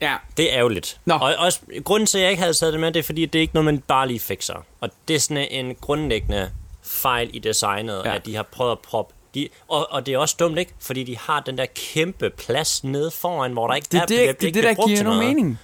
[0.00, 1.00] Ja, Det er ærgerligt.
[1.04, 1.14] Nå.
[1.14, 3.38] Og også, grunden til, at jeg ikke havde taget det med, det er fordi, det
[3.38, 4.64] er ikke noget, man bare lige fikser.
[4.80, 6.50] Og det er sådan en grundlæggende
[6.82, 8.14] fejl i designet, ja.
[8.14, 10.72] at de har prøvet at proppe de, og, og det er også dumt, ikke?
[10.78, 14.08] Fordi de har den der kæmpe plads nede foran, hvor der ikke det er det,
[14.08, 15.58] bliver- det, det, ikke der giver nogen mening.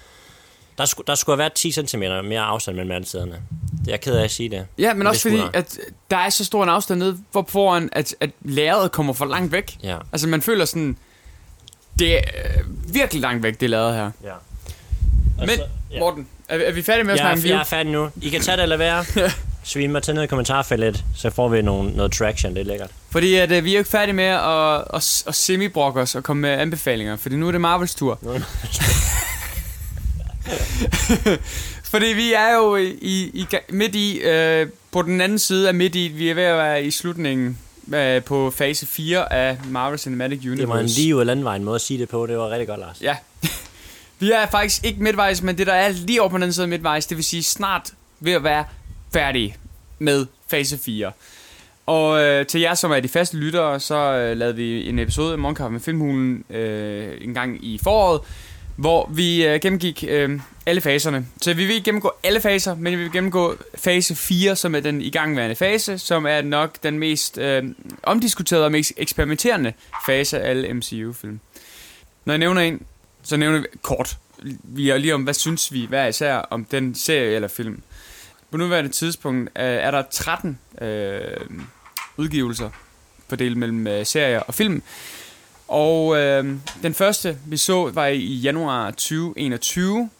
[0.78, 3.32] Der, skulle, der skulle have været 10 cm mere afstand mellem alle siderne.
[3.32, 4.66] Det er jeg ked af at sige det.
[4.78, 5.78] Ja, men det også fordi, at
[6.10, 9.52] der er så stor en afstand nede hvor foran, at, at lærredet kommer for langt
[9.52, 9.76] væk.
[9.82, 9.96] Ja.
[10.12, 10.96] Altså, man føler sådan...
[11.98, 12.20] Det er
[12.58, 14.10] øh, virkelig langt væk, det lavet her.
[14.24, 14.32] ja.
[15.38, 15.98] Men, så- ja.
[16.00, 18.10] Morten, er, er vi færdige med at Jeg, snakke er, om jeg er færdig nu.
[18.22, 19.04] I kan tage det eller være.
[19.64, 22.54] Svim mig til ned i kommentarfeltet, så får vi nogle, noget traction.
[22.54, 22.90] Det er lækkert.
[23.10, 26.22] Fordi at, øh, vi er jo ikke færdige med at, at, at semi-brokke os og
[26.22, 28.18] komme med anbefalinger, fordi nu er det Marvels tur.
[31.90, 35.94] Fordi vi er jo i, i, midt i, øh, på den anden side af midt
[35.94, 37.58] i, vi er ved at være i slutningen
[37.94, 40.60] øh, på fase 4 af Marvel Cinematic Universe.
[40.60, 42.26] Det var en lige ud af landvejen måde at sige det på.
[42.26, 43.02] Det var rigtig godt, Lars.
[43.02, 43.16] Ja.
[44.20, 46.64] vi er faktisk ikke midtvejs, men det der er lige over på den anden side
[46.64, 48.64] af midtvejs, det vil sige snart ved at være
[49.12, 49.56] færdige
[49.98, 51.12] med fase 4.
[51.88, 55.32] Og øh, til jer, som er de faste lyttere, så øh, lavede vi en episode
[55.32, 58.20] af Morgenkaffe med Filmhulen øh, en gang i foråret,
[58.76, 61.26] hvor vi øh, gennemgik øh, alle faserne.
[61.42, 64.80] Så vi vil ikke gennemgå alle faser, men vi vil gennemgå fase 4, som er
[64.80, 67.64] den igangværende fase, som er nok den mest øh,
[68.02, 69.72] omdiskuterede og mest eksperimenterende
[70.06, 71.40] fase af alle MCU-film.
[72.24, 72.82] Når jeg nævner en,
[73.22, 74.16] så nævner vi kort.
[74.62, 77.82] Vi er lige om, hvad synes vi hver især om den serie eller film.
[78.50, 81.20] På nuværende tidspunkt øh, er der 13 øh,
[82.18, 82.70] udgivelser
[83.28, 84.82] fordelt mellem øh, serier og film.
[85.68, 90.10] Og øh, den første, vi så, var i januar 2021,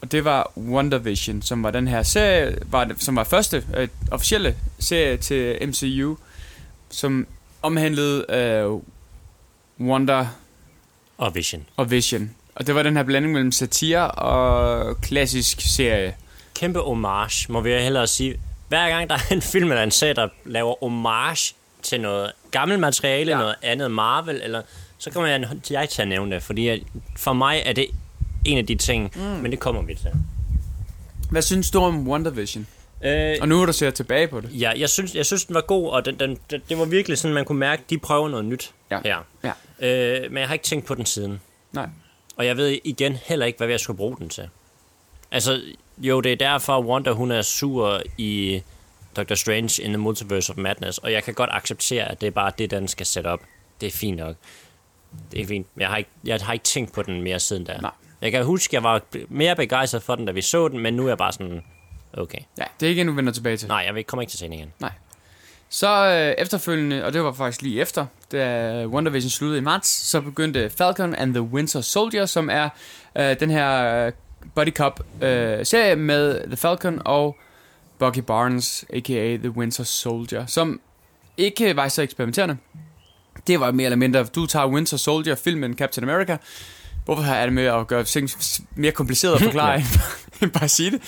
[0.00, 4.56] og det var WandaVision, som var den her serie, var, som var første øh, officielle
[4.78, 6.16] serie til MCU,
[6.90, 7.26] som
[7.62, 8.80] omhandlede øh,
[9.88, 10.28] Wanda
[11.18, 11.66] Og Vision.
[11.76, 12.30] og Vision.
[12.54, 16.16] Og det var den her blanding mellem satire og klassisk serie.
[16.54, 18.40] Kæmpe homage, må vi hellere sige.
[18.72, 22.80] Hver gang der er en film eller en serie, der laver homage til noget gammelt
[22.80, 23.38] materiale, Ja.
[23.38, 24.62] noget andet Marvel, eller,
[24.98, 26.80] så kommer jeg, jeg til at nævne det, fordi at
[27.16, 27.86] for mig er det
[28.44, 29.20] en af de ting, mm.
[29.22, 30.10] men det kommer vi til.
[31.30, 32.66] Hvad synes du om WandaVision?
[33.04, 34.50] Øh, Og nu er du ser tilbage på det.
[34.60, 37.18] ja, jeg synes, jeg synes, den var god, og den, den, den, det var virkelig
[37.18, 39.00] sådan, man kunne mærke, de prøver noget nyt Ja.
[39.04, 39.16] her.
[39.44, 39.52] Ja.
[39.88, 41.40] Øh, men jeg har ikke tænkt på den siden.
[41.72, 41.86] Nej.
[42.36, 44.48] Og jeg ved igen heller ikke, hvad jeg skulle bruge den til.
[45.30, 45.60] Altså,
[45.98, 48.62] jo, det er derfor, Wanda, hun er sur i
[49.16, 52.30] Doctor Strange in the Multiverse of Madness, og jeg kan godt acceptere, at det er
[52.30, 53.40] bare det, den skal sætte op.
[53.80, 54.36] Det er fint nok.
[55.32, 55.66] Det er fint.
[55.76, 57.76] Jeg har ikke, jeg har ikke tænkt på den mere siden da.
[57.80, 57.90] Nej.
[58.20, 60.94] Jeg kan huske, at jeg var mere begejstret for den, da vi så den, men
[60.94, 61.62] nu er jeg bare sådan,
[62.12, 62.38] okay.
[62.58, 63.68] Ja, det er ikke en, du vender tilbage til.
[63.68, 64.72] Nej, jeg vil- kommer ikke til den igen.
[65.68, 70.20] Så øh, efterfølgende, og det var faktisk lige efter, da WandaVision sluttede i marts, så
[70.20, 72.68] begyndte Falcon and the Winter Soldier, som er
[73.16, 74.12] øh, den her øh,
[74.54, 77.36] buddy cop øh, med The Falcon og
[77.98, 79.36] Bucky Barnes, a.k.a.
[79.36, 80.80] The Winter Soldier, som
[81.36, 82.56] ikke var så eksperimenterende.
[83.46, 86.36] Det var mere eller mindre, du tager Winter Soldier, filmen Captain America,
[87.04, 88.30] Hvorfor er det med at gøre ting
[88.74, 89.84] mere kompliceret at forklare, end
[90.42, 91.00] end bare at sige det?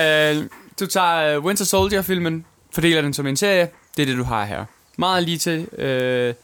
[0.00, 0.44] Øh,
[0.80, 2.44] du tager øh, Winter Soldier-filmen,
[2.74, 3.68] fordeler den som en serie.
[3.96, 4.64] Det er det, du har her.
[4.98, 5.68] Meget lige til.
[5.78, 6.34] Øh,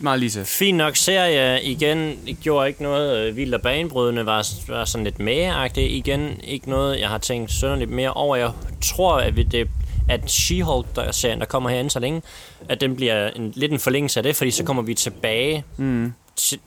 [0.00, 0.44] meget lige til.
[0.44, 1.62] Fin nok serie.
[1.62, 4.26] Igen, det gjorde ikke noget øh, vildt og banebrydende.
[4.26, 5.92] Var, var sådan lidt mageagtigt.
[5.92, 8.36] Igen, ikke noget, jeg har tænkt sønderligt mere over.
[8.36, 8.50] Jeg
[8.84, 9.68] tror, at, det,
[10.08, 12.22] at She-Hulk-serien, der kommer herinde så længe,
[12.68, 16.12] at den bliver en, lidt en forlængelse af det, fordi så kommer vi tilbage Mm.
[16.36, 16.58] til,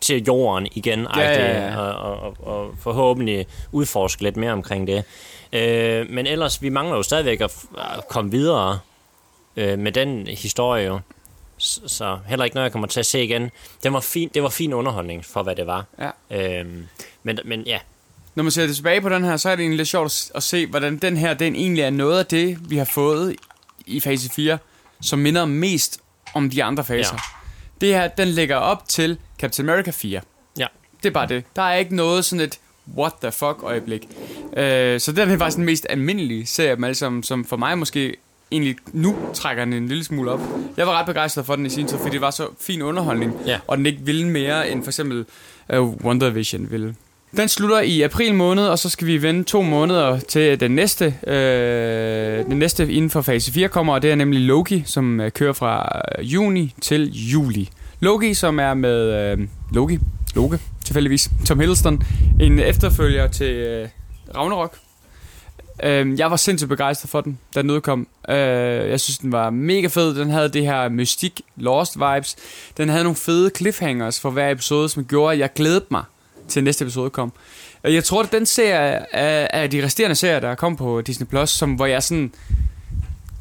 [0.00, 1.76] til jorden igen, Ja, ja, ja.
[1.78, 5.04] Og, og, og, forhåbentlig udforske lidt mere omkring det.
[5.52, 8.78] Øh, men ellers, vi mangler jo stadigvæk at, at komme videre
[9.56, 11.00] øh, med den historie jo.
[11.58, 13.50] Så, heller ikke noget, jeg kommer til at se igen.
[13.82, 15.84] Den var fin, det var fin underholdning for, hvad det var.
[15.98, 16.60] Ja.
[16.60, 16.86] Øhm,
[17.22, 17.78] men, men ja,
[18.34, 20.66] Når man ser tilbage på den her, så er det egentlig lidt sjovt at se,
[20.66, 23.36] hvordan den her, den egentlig er noget af det, vi har fået
[23.86, 24.58] i fase 4,
[25.00, 26.00] som minder mest
[26.34, 27.14] om de andre faser.
[27.14, 27.20] Ja.
[27.80, 30.20] Det her, den lægger op til Captain America 4.
[30.58, 30.66] Ja.
[31.02, 31.44] Det er bare det.
[31.56, 32.58] Der er ikke noget sådan et
[32.96, 34.08] what the fuck øjeblik.
[34.56, 38.16] Øh, så den er faktisk den mest almindelige serie sammen, som for mig måske
[38.52, 40.40] egentlig nu trækker den en lille smule op.
[40.76, 43.32] Jeg var ret begejstret for den i sin tid, fordi det var så fin underholdning,
[43.46, 43.58] Ja.
[43.66, 45.24] og den ikke ville mere end for eksempel
[45.78, 46.94] uh, Wonder Vision ville.
[47.36, 51.14] Den slutter i april måned, og så skal vi vente to måneder til den næste,
[51.26, 55.30] øh, den næste inden for fase 4 kommer, og det er nemlig Loki, som øh,
[55.30, 57.68] kører fra øh, juni til juli.
[58.00, 59.98] Loki, som er med øh, Loki,
[60.34, 62.02] Loke, tilfældigvis, Tom Hiddleston,
[62.40, 63.88] en efterfølger til øh,
[64.36, 64.76] Ragnarok.
[65.82, 68.08] Øh, jeg var sindssygt begejstret for den, da den udkom.
[68.28, 68.36] Øh,
[68.90, 70.14] jeg synes, den var mega fed.
[70.14, 72.36] Den havde det her mystik, lost vibes.
[72.76, 76.04] Den havde nogle fede cliffhangers for hver episode, som gjorde, at jeg glædede mig
[76.48, 77.32] til næste episode kom.
[77.84, 81.00] Øh, jeg tror, at den serie af, øh, af de resterende serier, der kom på
[81.00, 82.32] Disney+, Plus, som, hvor jeg sådan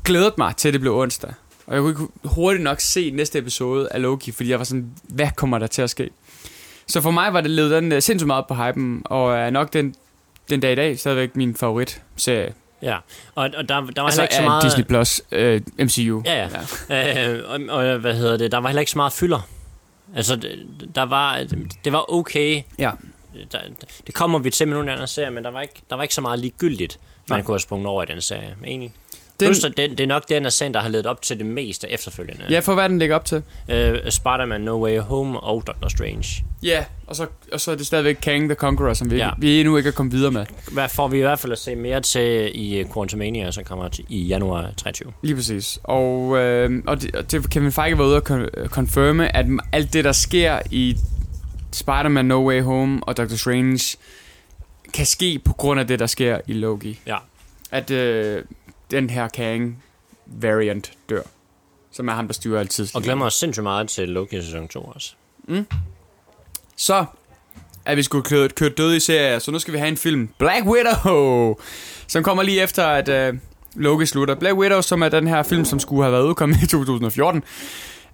[0.03, 1.33] glædede mig til, at det blev onsdag.
[1.67, 4.91] Og jeg kunne ikke hurtigt nok se næste episode af Loki, fordi jeg var sådan,
[5.03, 6.09] hvad kommer der til at ske?
[6.87, 9.73] Så for mig var det levet den øh, sindssygt meget på hypen, og er nok
[9.73, 9.95] den,
[10.49, 12.53] den dag i dag stadigvæk min favorit serie.
[12.81, 12.97] Ja,
[13.35, 14.63] og, og der, der var Altså heller ikke så meget...
[14.63, 16.21] Disney Plus, øh, MCU.
[16.25, 16.49] Ja,
[16.89, 17.33] ja.
[17.33, 18.51] Øh, og, og, hvad hedder det?
[18.51, 19.47] Der var heller ikke så meget fylder.
[20.15, 20.35] Altså,
[20.95, 21.43] der var,
[21.85, 22.61] det var okay.
[22.79, 22.91] ja.
[23.51, 23.59] Der,
[24.07, 26.15] det kommer vi til med nogle andre serier, men der var ikke, der var ikke
[26.15, 27.45] så meget ligegyldigt, man Nej.
[27.45, 28.55] kunne have sprunget over i den serie.
[28.65, 28.93] Enig.
[29.39, 31.89] Den, Plus, den, det er nok den af der har ledet op til det meste
[31.91, 32.45] efterfølgende.
[32.49, 33.43] ja, for hvad den ligger op til.
[33.69, 36.25] Øh, Spider-Man No Way Home og Doctor Strange.
[36.63, 39.29] Ja, og så, og så er det stadigvæk Kang the Conqueror, som vi, Ja.
[39.37, 40.45] vi endnu ikke er kommet videre med.
[40.71, 43.87] Hvad får vi i hvert fald at se mere til i øh, Quantumania, som kommer
[43.87, 45.11] til, i januar 23.
[45.23, 45.79] Lige præcis.
[45.83, 49.93] Og, øh, og, det, og det, Kevin Feige var ude og kon- confirme, at alt
[49.93, 50.97] det, der sker i
[51.71, 53.97] Spider-Man No Way Home og Doctor Strange,
[54.93, 56.99] kan ske på grund af det, der sker i Loki.
[57.07, 57.17] Ja.
[57.71, 58.43] At øh,
[58.91, 59.83] den her Kang
[60.25, 61.21] variant dør.
[61.91, 62.87] Som er ham, der styrer altid.
[62.95, 65.13] Og glemmer os sindssygt meget til Loki sæson 2 også.
[66.77, 67.05] Så
[67.85, 70.29] er vi sgu kørt, kørt døde i serier, så nu skal vi have en film.
[70.37, 71.55] Black Widow!
[72.07, 73.33] Som kommer lige efter, at øh,
[73.75, 74.35] Loki slutter.
[74.35, 77.43] Black Widow, som er den her film, som skulle have været udkommet i 2014.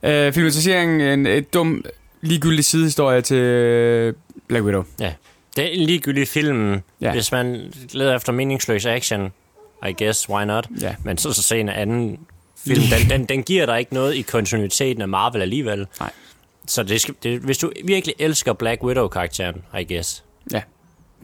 [0.03, 1.85] Øh, filmatiseringen en et dum,
[2.21, 4.13] ligegyldig sidehistorie til øh,
[4.47, 4.83] Black Widow.
[5.55, 6.79] Det er en ligegyldig film, Ja.
[7.01, 7.11] ja.
[7.11, 9.33] hvis man leder efter meningsløs action.
[9.89, 10.67] I guess, why not?
[10.81, 10.95] Ja.
[11.03, 12.19] Men så så se en anden
[12.65, 12.81] film.
[12.81, 15.87] Den, den, den giver dig ikke noget i kontinuiteten af Marvel alligevel.
[15.99, 16.11] Nej.
[16.67, 20.23] Så det skal, det, hvis du virkelig elsker Black Widow-karakteren, I guess.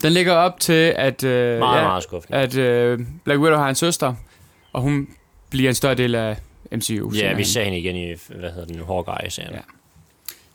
[0.02, 2.38] Den ligger op til, at, øh, Meget, ja, meget skuffende.
[2.38, 4.14] at øh, Black Widow har en søster,
[4.72, 5.08] og hun
[5.50, 6.36] bliver en større del af
[6.72, 7.12] MCU.
[7.14, 9.52] Ja, vi ser hende igen i, hvad hedder den, Hawkeye-serien.
[9.54, 9.58] Ja.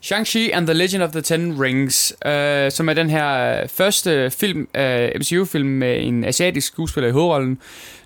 [0.04, 4.30] Shang-Chi and the Legend of the Ten Rings, øh, som er den her øh, første
[4.30, 7.58] film, øh, MCU-film med en asiatisk skuespiller i hovedrollen,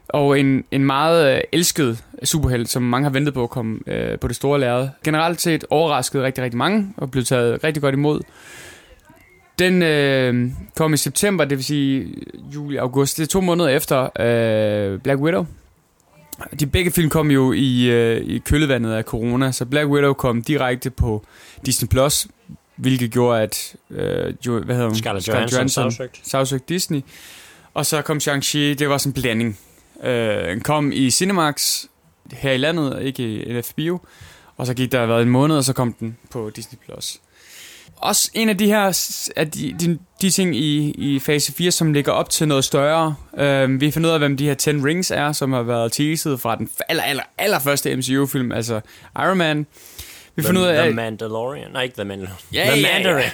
[0.09, 4.19] og en, en meget øh, elsket superhelt, som mange har ventet på at komme øh,
[4.19, 4.89] på det store lærred.
[5.05, 8.21] Generelt set overraskede rigtig, rigtig mange, og blev taget rigtig godt imod.
[9.59, 12.15] Den øh, kom i september, det vil sige
[12.55, 13.17] juli-august.
[13.17, 15.47] Det er to måneder efter øh, Black Widow.
[16.61, 20.43] De begge film kom jo i, øh, i kølvandet af corona, så Black Widow kom
[20.43, 21.25] direkte på
[21.67, 22.27] Disney+, Plus,
[22.77, 24.97] hvilket gjorde, at øh, jo, hvad hedder hun?
[24.97, 26.21] Scarlett Johansson, sagsøgt.
[26.23, 27.01] sagsøgt Disney.
[27.75, 29.59] Og så kom Shang-Chi, det var sådan en blanding.
[30.05, 31.85] Øh, den kom i Cinemax
[32.33, 34.01] her i landet, ikke i NF Bio.
[34.57, 36.79] Og så gik der været en måned, og så kom den på Disney+.
[36.85, 37.21] Plus.
[37.97, 38.83] Også en af de her
[39.37, 43.15] af de, de, de ting i, i fase 4, som ligger op til noget større.
[43.39, 46.41] Øh, vi finder ud af, hvem de her 10 Rings er, som har været teaset
[46.41, 48.81] fra den aller, aller, aller første MCU-film, altså
[49.19, 49.67] Iron Man.
[50.37, 50.85] Vi finder ud af...
[50.85, 51.71] The Mandalorian.
[51.73, 52.39] Nej, ikke The Mandalorian.
[52.53, 52.93] Ja, The ja.
[52.93, 53.31] Mandarin.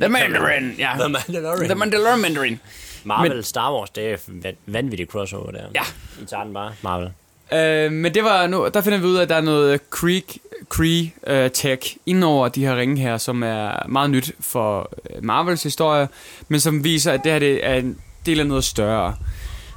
[0.00, 0.90] The Mandarin, ja.
[1.00, 1.64] The Mandalorian.
[1.68, 2.60] The Mandalorian Mandarin.
[3.04, 5.62] Marvel Men- Star Wars, det er van- vanvittigt crossover der.
[5.74, 5.82] Ja.
[6.22, 7.10] I tager den bare, Marvel.
[7.52, 10.38] Øh, men det var nu, der finder vi ud af, at der er noget Creek,
[10.68, 15.24] Cree uh, tech ind over de her ringe her, som er meget nyt for øh,
[15.24, 16.08] Marvels historie,
[16.48, 19.14] men som viser, at det her det er en del af noget større.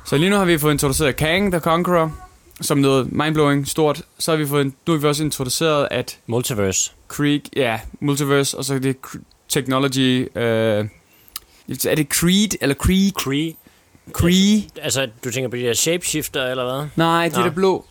[0.05, 2.15] Så lige nu har vi fået introduceret Kang the Conqueror,
[2.61, 4.01] som noget mindblowing, stort.
[4.19, 6.91] Så har vi fået, nu har vi også introduceret, at Multiverse.
[7.07, 8.97] Creek, ja, multiverse, og så er det
[9.49, 10.85] technology, øh,
[11.85, 13.13] er det Creed, eller Creek?
[13.13, 13.53] Kree.
[14.11, 14.63] Cree?
[14.81, 16.87] Altså, du tænker på de der shapeshifter, eller hvad?
[16.95, 17.45] Nej, det er Nå.
[17.45, 17.85] der blå.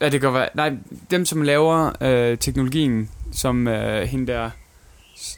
[0.00, 0.48] Ja, det kan være.
[0.54, 0.72] Nej,
[1.10, 4.50] dem som laver øh, teknologien, som øh, hende der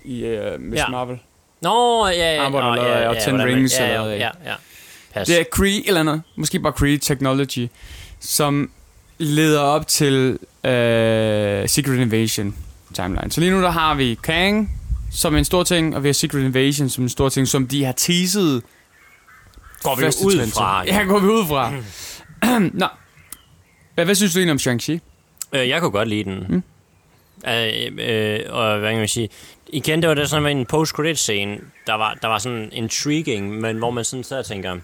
[0.05, 0.89] i øh, Miss Ja.
[0.89, 1.19] Marvel.
[1.61, 2.43] Nå, ja, ja.
[2.43, 4.55] Arbejder Nå, lavet ja, ja, og Ten Rings ja, er ja, ja, ja.
[5.15, 5.27] Pas.
[5.27, 6.23] Det er Cree eller andet.
[6.37, 7.69] Måske bare Cree Technology,
[8.21, 8.71] som
[9.19, 12.55] leder op til øh, Secret Invasion
[12.95, 13.31] timeline.
[13.33, 14.71] Så lige nu der har vi Kang
[15.13, 17.85] som en stor ting, og vi har Secret Invasion som en stor ting, som de
[17.85, 18.63] har teaset
[19.83, 20.85] Går vi første ud fra.
[20.85, 21.73] Ja, går vi ud fra.
[22.59, 22.87] Nå.
[23.95, 24.99] Hvad, hvad synes du egentlig om Shang-Chi?
[25.53, 26.47] Øh, jeg kunne godt lide den.
[26.49, 26.63] Mm.
[27.51, 29.29] Øh, øh, og hvad kan man sige?
[29.69, 33.91] Igen, det var det sådan en post-credit-scene, der var, der var sådan intriguing, men hvor
[33.91, 34.77] man sådan sad og tænker,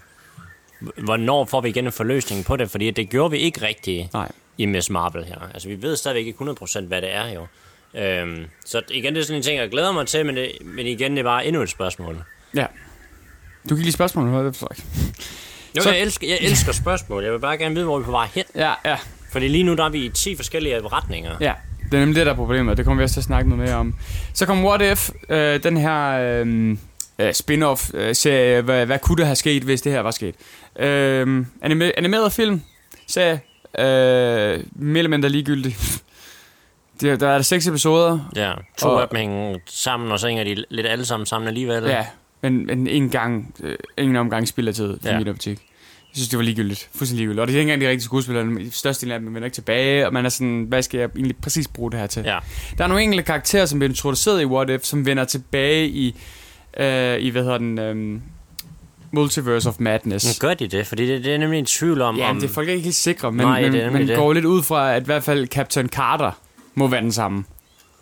[0.97, 2.71] hvornår får vi igen en forløsning på det?
[2.71, 4.31] Fordi det gjorde vi ikke rigtigt Nej.
[4.57, 5.49] i Miss Marvel her.
[5.53, 7.47] Altså, vi ved stadigvæk ikke 100% hvad det er jo.
[7.93, 10.87] Øhm, så igen, det er sådan en ting, jeg glæder mig til, men, det, men
[10.87, 12.23] igen, det er bare endnu et spørgsmål.
[12.55, 12.65] Ja.
[13.69, 14.83] Du kan lige spørgsmål, hvad det forstår ikke.
[15.77, 17.23] Jo, Så- jeg elsker, jeg elsker spørgsmål.
[17.23, 18.43] Jeg vil bare gerne vide, hvor vi er på vej hen.
[18.55, 18.97] Ja, ja,
[19.31, 21.35] Fordi lige nu der er vi i 10 forskellige retninger.
[21.41, 21.53] ja.
[21.91, 23.65] Det er nemlig det, der er problemet, det kommer vi også til at snakke noget
[23.65, 23.95] mere om.
[24.33, 26.77] Så kom What If, øh, den her øh,
[27.19, 30.35] øh, spin-off øh, hvad, hvad kunne der have sket, hvis det her var sket?
[30.79, 32.61] Øh, anime, animeret film,
[33.07, 33.41] serie,
[33.79, 35.77] øh, mere eller mindre ligegyldig.
[37.01, 40.27] Der, der er der seks episoder, Ja, to Og- af dem hænger sammen, og så
[40.27, 41.83] hænger de lidt alle sammen sammen alligevel.
[41.83, 42.05] Ja,
[42.41, 45.17] men, men en gang, øh, ingen omgang spillertid i Ja.
[45.17, 45.57] min optik.
[46.09, 46.89] Jeg synes, det var ligegyldigt.
[46.95, 47.41] Fuldstændig ligegyldigt.
[47.41, 48.45] Og det er ikke engang de rigtige skuespillere.
[48.59, 51.09] De største del af dem vender ikke tilbage, og man er sådan, hvad skal jeg
[51.15, 52.23] egentlig præcis bruge det her til?
[52.25, 52.39] Ja.
[52.77, 56.15] Der er nogle enkelte karakterer, som bliver introduceret i What If, som vender tilbage i,
[56.79, 58.21] øh, i hvad hedder den, øh,
[59.11, 60.25] Multiverse of Madness.
[60.25, 60.87] Men gør de det?
[60.87, 62.17] Fordi det, det er nemlig en tvivl om...
[62.17, 64.15] Ja, om det er folk ikke helt sikre, men, Nej, nemlig man det.
[64.17, 66.31] går lidt ud fra, at i hvert fald Captain Carter
[66.75, 67.43] må være den samme.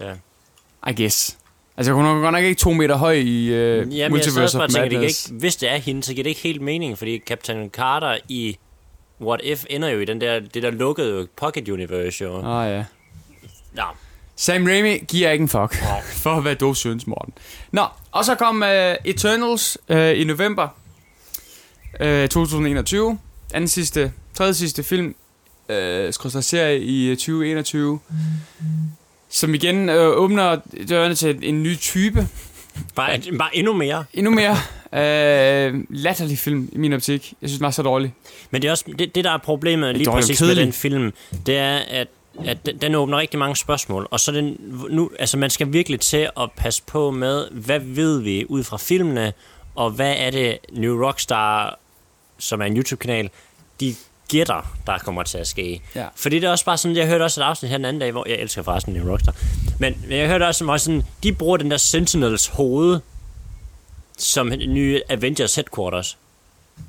[0.02, 0.12] Ja.
[0.92, 1.38] I guess.
[1.78, 4.58] Altså, hun er godt nok ikke to meter høj i uh, Jamen, jeg sad Multiverse
[4.58, 6.62] bare of og tænkte, det ikke, hvis det er hende, så giver det ikke helt
[6.62, 8.58] mening, fordi Captain Carter i
[9.22, 12.36] What If ender jo i den der, det der lukkede Pocket Universe, jo.
[12.38, 12.86] Oh, ja.
[13.78, 13.86] Ja.
[14.36, 15.76] Sam Raimi giver ikke en fuck
[16.24, 17.34] for, hvad du synes, Morten.
[17.72, 18.68] Nå, og så kom uh,
[19.06, 20.68] Eternals uh, i november
[22.00, 23.20] uh, 2021.
[23.54, 25.16] Anden sidste, tredje sidste film,
[25.70, 28.00] uh, serie i øh, 2021.
[29.30, 30.58] Som igen uh, åbner
[30.90, 32.28] dørene til en ny type.
[32.96, 34.06] Bare, bare endnu mere.
[34.14, 34.52] Endnu mere
[34.92, 37.34] uh, latterlig film i min optik.
[37.42, 38.14] Jeg synes, den var så dårlig.
[38.52, 41.14] Men det er også det, det der er problemet lige dårlig præcis med den film,
[41.46, 42.08] det er, at
[42.46, 44.58] at den, den åbner rigtig mange spørgsmål, og så den
[44.90, 48.78] nu, altså man skal virkelig til at passe på med, hvad ved vi ud fra
[48.78, 49.34] filmene,
[49.76, 51.80] og hvad er det New Rockstar,
[52.38, 53.30] som er en YouTube-kanal,
[53.80, 53.96] de
[54.28, 55.82] gætter, der kommer til at ske.
[55.96, 56.06] Ja.
[56.16, 58.12] Fordi det er også bare sådan, jeg hørte også et afsnit her den anden dag,
[58.12, 59.36] hvor jeg elsker forresten New Rockstar,
[59.80, 63.00] men jeg hørte også, hvor sådan, de bruger den der Sentinels hoved
[64.18, 66.18] som nye Avengers headquarters.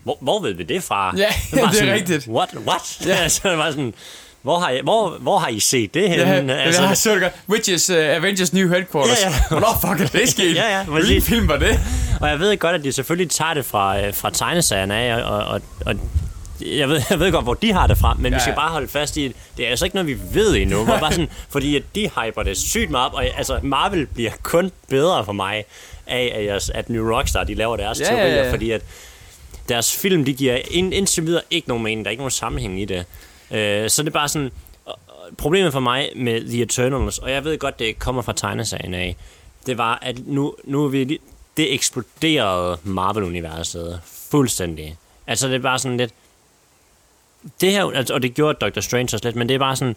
[0.04, 1.14] Hvor, hvor ved vi det fra?
[1.16, 2.28] Ja, var det er sådan, rigtigt.
[2.28, 2.54] What?
[2.66, 2.98] What?
[3.06, 3.14] Ja.
[3.22, 3.94] altså, det var sådan,
[4.42, 6.52] hvor har, I, hvor, hvor har I set det henne?
[6.52, 7.32] Ja, altså, jeg har så det godt.
[7.48, 9.22] Which is uh, Avengers New Headquarters.
[9.22, 9.34] Ja, ja.
[9.50, 10.54] Hvornår fuck er det sket?
[10.54, 11.80] Ja, ja, Hvilken film var det?
[12.20, 15.44] Og jeg ved godt, at de selvfølgelig tager det fra, øh, fra tegneserierne af, og,
[15.44, 15.94] og, og
[16.60, 18.54] jeg ved, jeg ved godt, hvor de har det fra, men ja, Ja, vi skal
[18.54, 20.84] bare holde fast i, det er altså ikke noget, vi ved endnu.
[20.84, 24.30] Hvor bare sådan, fordi at de hyper det sygt meget op, og altså, Marvel bliver
[24.42, 25.64] kun bedre for mig
[26.06, 28.52] af, at, jeg, at New Rockstar, de laver deres Ja, teorier, ja, ja.
[28.52, 28.82] fordi at
[29.68, 32.80] deres film, de giver ind, indtil videre ikke nogen mening, der er ikke nogen sammenhæng
[32.80, 33.04] i det.
[33.50, 34.50] Øh, så det er bare sådan,
[35.38, 39.16] problemet for mig med The Eternals, og jeg ved godt, det kommer fra tegneserien af,
[39.66, 41.20] det var, at nu, nu er vi
[41.56, 44.96] det eksploderede Marvel-universet fuldstændig.
[45.26, 46.12] Altså, det er bare sådan lidt,
[47.60, 49.96] det her, altså, og det gjorde Doctor Strange også lidt, men det er bare sådan,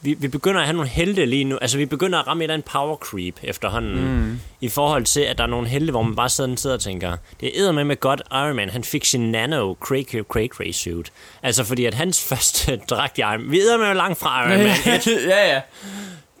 [0.00, 1.58] vi, vi begynder at have nogle helte lige nu.
[1.60, 4.20] Altså, vi begynder at ramme et eller andet power creep efterhånden.
[4.20, 4.40] Mm.
[4.60, 7.16] I forhold til, at der er nogle helte, hvor man bare sidder, sidder og tænker,
[7.40, 11.12] det er med med godt Iron Man, han fik sin nano cray cray cray suit.
[11.42, 14.58] Altså, fordi at hans første dragt i Iron Man, vi er med langt fra Iron
[14.58, 15.60] Man 1, ja, ja.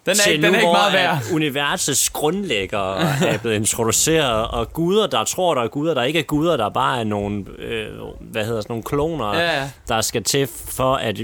[0.08, 1.18] Den er, til ikke, den nu, er ikke meget værd.
[1.32, 2.94] universets grundlægger
[3.26, 6.68] er blevet introduceret, og guder, der tror, der er guder, der ikke er guder, der
[6.68, 7.86] bare er nogle, øh,
[8.20, 9.70] hvad hedder sådan nogle kloner, Ja, ja.
[9.88, 11.18] der skal til for, at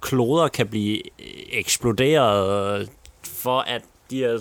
[0.00, 1.00] kloder kan blive
[1.52, 2.88] eksploderet,
[3.42, 4.38] for at de er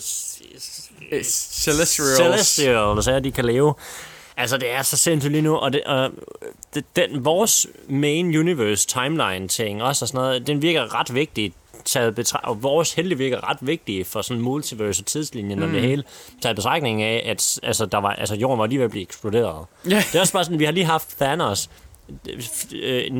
[1.23, 2.17] Celestials.
[2.17, 3.73] celestial, så de kan leve.
[4.37, 6.11] Altså, det er så sindssygt lige nu, og, det, og
[6.73, 11.53] det, den, vores main universe timeline ting også og sådan noget, den virker ret vigtig
[11.85, 15.65] taget betra- og vores helte virker ret vigtige for sådan multiverse tidslinjen mm.
[15.65, 16.03] og det hele,
[16.41, 19.65] taget betragtning af, at altså, der var, altså, jorden var lige ved at blive eksploderet.
[19.89, 20.03] Ja.
[20.11, 21.69] Det er også bare sådan, vi har lige haft Thanos,
[22.75, 23.11] øh,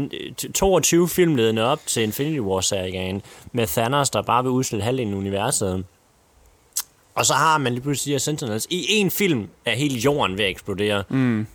[0.56, 3.22] 22 film ledende op til Infinity War-serien,
[3.52, 5.86] med Thanos, der bare vil udslette halvdelen af universet.
[7.16, 8.68] Og så har man lige pludselig de her Sentinels.
[8.70, 11.04] I en film er hele jorden ved at eksplodere.
[11.10, 11.48] Mm.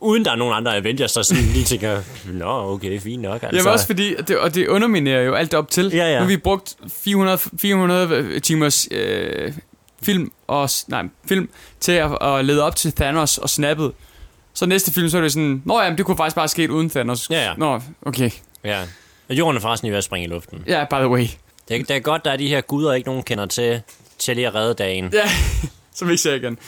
[0.00, 3.42] Uden der er nogen andre Avengers, der sådan lige tænker, Nå, okay, fint nok.
[3.42, 3.56] Altså.
[3.56, 5.90] Jamen også fordi, og det, og det underminerer jo alt op til.
[5.92, 6.14] Ja, ja.
[6.14, 9.52] Nu har vi brugt 400, 400 timers øh,
[10.02, 11.48] film, og, nej, film
[11.80, 13.92] til at, at lede op til Thanos og snappet.
[14.54, 16.90] Så næste film, så er det sådan, Nå ja, det kunne faktisk bare ske uden
[16.90, 17.30] Thanos.
[17.30, 17.52] Ja, ja.
[17.56, 18.30] Nå, okay.
[18.64, 18.82] Ja.
[19.28, 20.64] Og jorden er forresten lige ved at springe i luften.
[20.66, 21.26] Ja, yeah, by the way.
[21.68, 23.80] Det er, det er godt, der er de her guder, ikke nogen kender til,
[24.22, 25.10] til lige at redde dagen.
[25.12, 25.28] Ja,
[25.94, 26.58] som vi ser igen.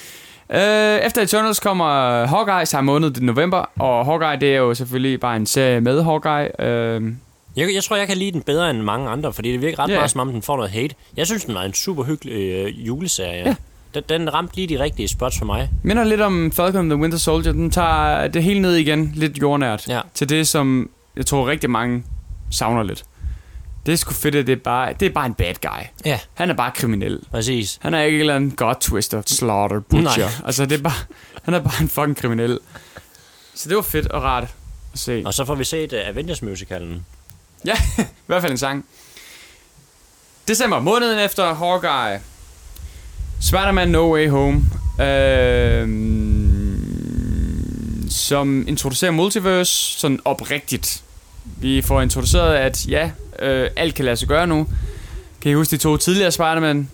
[0.50, 1.84] Øh, efter Eternals kommer
[2.26, 6.02] Hawkeye samme måned, er november, og Hawkeye, det er jo selvfølgelig bare en serie med
[6.02, 6.60] Hawkeye.
[6.66, 7.02] Øh,
[7.56, 9.88] Jeg, jeg tror, jeg kan lide den bedre end mange andre, fordi det virker ret
[9.90, 9.98] yeah.
[9.98, 10.94] meget, som om den får noget hate.
[11.16, 13.42] Jeg synes, den var en super hyggelig øh, juleserie.
[13.48, 13.54] Ja.
[13.94, 15.70] Den, den ramte lige de rigtige spots for mig.
[15.82, 17.52] minder lidt om Falcon the Winter Soldier.
[17.52, 20.00] Den tager det hele ned igen, lidt jordnært, Ja.
[20.14, 22.04] til det, som jeg tror rigtig mange
[22.50, 23.04] savner lidt.
[23.86, 25.84] Det er sgu fedt, at det er bare, det er bare en bad guy.
[26.04, 27.20] Ja, Han er bare kriminel.
[27.30, 27.78] præcis.
[27.82, 30.24] Han er ikke en eller anden god twister, slaughter, butcher.
[30.24, 30.46] Nej.
[30.46, 30.92] Altså, det er bare,
[31.42, 32.58] han er bare en fucking kriminel.
[33.54, 34.42] Så det var fedt og rart
[34.92, 35.22] at se.
[35.26, 37.06] Og så får vi set uh, Avengers musicalen.
[37.66, 38.84] Ja, i hvert fald en sang.
[40.48, 42.20] December, måneden efter Hawkeye.
[43.40, 44.62] Spider-Man No Way Home.
[45.00, 45.88] Øh,
[48.10, 51.02] som introducerer multiverse sådan oprigtigt.
[51.44, 53.10] Vi får introduceret, at ja,
[53.42, 54.66] øh, alt kan lade sig gøre nu.
[55.42, 56.88] Kan I huske de to tidligere Spider-Man?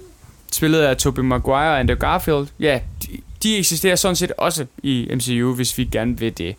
[0.52, 2.46] Spillet af Tobey Maguire og Andrew Garfield.
[2.60, 3.08] Ja, de,
[3.42, 6.54] de eksisterer sådan set også i MCU, hvis vi gerne vil det.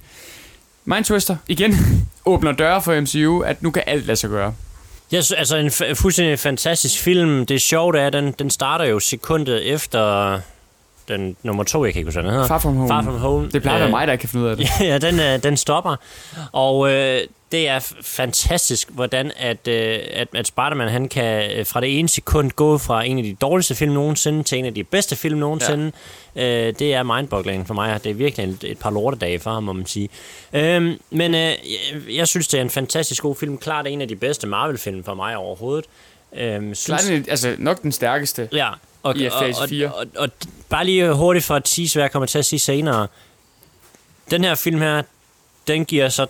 [0.86, 1.76] Mind Twister, igen,
[2.26, 4.54] åbner døre for MCU, at nu kan alt lade sig gøre.
[5.12, 7.46] Ja, så- altså en f- fuldstændig fantastisk film.
[7.46, 10.40] Det sjove er, at den, den starter jo sekundet efter
[11.08, 12.48] den nummer to, jeg kan ikke huske, hvad den hedder.
[12.48, 12.88] Far From Home.
[12.90, 13.50] Far From Home.
[13.52, 14.68] Det plejer at være Øh, mig, der ikke kan finde ud af det.
[14.82, 15.96] Ja, den, øh, den stopper.
[16.52, 17.20] Og øh,
[17.52, 22.10] det er fantastisk, hvordan at, øh, at, at Spider-Man han kan øh, fra det ene
[22.10, 25.40] sekund gå fra en af de dårligste film nogensinde til en af de bedste film
[25.40, 25.92] nogensinde.
[26.36, 26.68] Ja.
[26.68, 28.04] Øh, det er mindboggling for mig.
[28.04, 30.10] Det er virkelig et, et par lortedage for ham, må man sige.
[30.54, 31.54] Øhm, men øh,
[32.10, 33.58] jeg, synes, det er en fantastisk god film.
[33.58, 35.86] Klart en af de bedste Marvel-film for mig overhovedet.
[36.36, 38.50] Øhm, synes, Klart, altså nok den stærkeste.
[38.54, 38.70] Ja,
[39.04, 39.88] og, i og, fase og, fire.
[39.88, 40.30] og, og, og
[40.70, 43.08] bare lige hurtigt for at tease, hvad jeg kommer til at sige senere.
[44.32, 45.02] Den her film her,
[45.68, 46.28] den giver så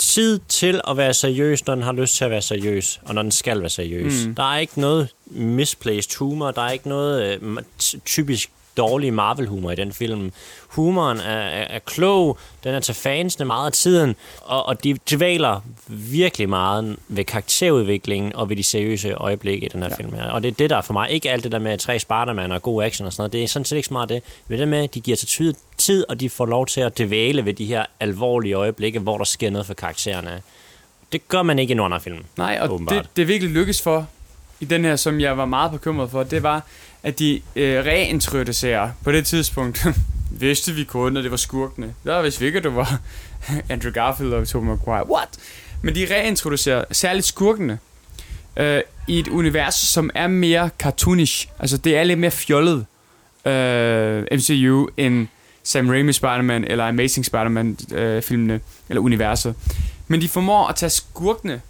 [0.00, 3.22] tid til at være seriøs, når den har lyst til at være seriøs, og når
[3.22, 4.26] den skal være seriøs.
[4.26, 4.34] Mm.
[4.34, 7.62] Der er ikke noget misplaced humor, der er ikke noget øh,
[8.04, 10.32] typisk dårlig Marvel-humor i den film.
[10.68, 14.98] Humoren er, er, er klog, den er til fansene meget af tiden, og, og de
[15.10, 19.96] dvæler virkelig meget ved karakterudviklingen og ved de seriøse øjeblikke i den her ja.
[19.96, 20.30] film her.
[20.30, 22.52] Og det er det, der er for mig ikke alt det der med tre Spider-Man
[22.52, 23.32] og god action og sådan noget.
[23.32, 24.22] Det er sådan set ikke smart det.
[24.48, 27.44] Men det med, de giver sig tid, tid, og de får lov til at dvæle
[27.44, 30.42] ved de her alvorlige øjeblikke, hvor der sker noget for karaktererne.
[31.12, 32.24] Det gør man ikke i nogen anden film.
[32.36, 33.04] Nej, og Åbenbart.
[33.04, 34.06] det, det virkelig lykkes for
[34.60, 36.62] i den her, som jeg var meget bekymret for, det var,
[37.02, 39.86] at de øh, reintroducerer på det tidspunkt,
[40.30, 41.94] vidste vi kun, at det var skurkene.
[42.04, 43.00] Der vidste vi ikke, at det var
[43.70, 45.10] Andrew Garfield og Tobey Maguire.
[45.10, 45.28] What?
[45.82, 47.78] Men de reintroducerer særligt skurkene
[48.56, 51.48] øh, i et univers, som er mere cartoonish.
[51.58, 52.86] Altså, det er lidt mere fjollet
[53.44, 55.28] øh, MCU end
[55.62, 59.54] Sam Raimi Spider-Man eller Amazing Spider-Man-filmene, øh, eller universet.
[60.08, 61.60] Men de formår at tage skurkene,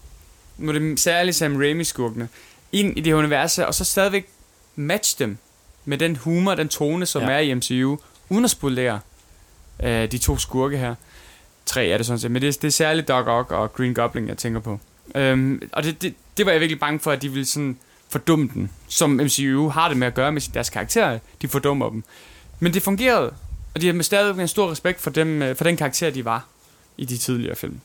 [0.59, 2.29] nu det særligt Sam Raimi-skurkene,
[2.73, 4.29] ind i det her univers, og så stadigvæk
[4.77, 5.39] matche dem
[5.85, 7.31] med den humor, den tone, som Ja.
[7.31, 9.01] er i MCU, uden at spolere
[9.83, 10.95] øh, de to skurke her.
[11.67, 14.29] Tre er det sådan set, men det, det er særligt Doc Ock og Green Goblin,
[14.29, 14.81] jeg tænker på.
[15.15, 17.79] Øhm, og det, det, det var jeg virkelig bange for, at de ville sådan
[18.09, 21.19] fordumme den, som MCU har det med at gøre med deres karakterer.
[21.43, 22.05] De fordummer dem.
[22.61, 23.33] Men det fungerede,
[23.75, 26.25] og de har med stadigvæk en stor respekt for, dem, øh, for den karakter, de
[26.25, 26.47] var
[26.97, 27.81] i de tidligere film.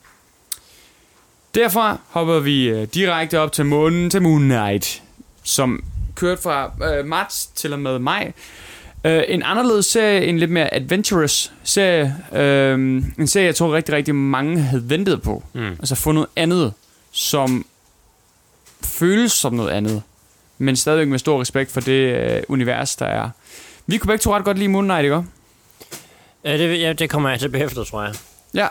[1.56, 5.04] Derfra hopper vi øh, direkte op til månen til Moon Knight,
[5.44, 5.84] som
[6.16, 8.32] kørte fra øh, marts til og med maj.
[9.04, 12.16] Øh, en anderledes serie, en lidt mere adventurous serie.
[12.34, 12.74] Øh,
[13.20, 15.44] en serie, jeg tror rigtig, rigtig mange havde ventet på.
[15.54, 15.70] Mm.
[15.70, 16.74] Altså få noget andet,
[17.12, 17.66] som
[18.84, 20.02] føles som noget andet,
[20.58, 23.30] men stadigvæk med stor respekt for det øh, univers, der er.
[23.88, 25.16] Vi kunne begge to ret godt lide Moon Knight, ikke?
[25.16, 25.30] også?
[26.46, 28.14] Øh, det, ja, det kommer jeg til bagefter, tror jeg.
[28.54, 28.68] Ja.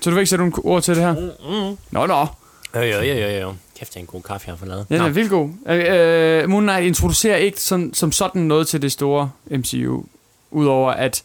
[0.00, 1.12] Så du vil ikke sætte nogle ord til det her?
[1.12, 1.78] Mm, mm.
[1.90, 2.26] Nå, nå.
[2.74, 3.54] Jo, jo, jo, jo, jo.
[3.78, 4.86] Kæft, det er en god kaffe, jeg har fået lavet.
[4.90, 5.50] Ja, den er vildt god.
[5.68, 10.04] Øh, øh, Moon Knight introducerer ikke sådan, som sådan noget til det store MCU.
[10.50, 11.22] Udover at,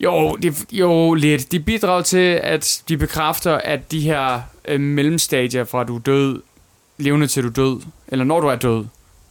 [0.00, 1.52] jo, de, jo lidt.
[1.52, 6.42] De bidrager til, at de bekræfter, at de her øh, mellemstadier fra du er død,
[6.98, 8.84] levende til du er død, eller når du er død,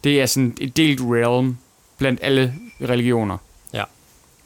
[0.04, 1.56] det er sådan et delt realm
[1.98, 3.38] blandt alle religioner.
[3.72, 3.82] Ja.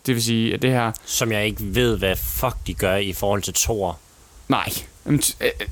[0.06, 0.92] Det vil sige, at det her...
[1.04, 3.98] Som jeg ikke ved, hvad fuck de gør i forhold til Thor.
[4.48, 4.68] Nej.
[5.06, 5.18] Øh,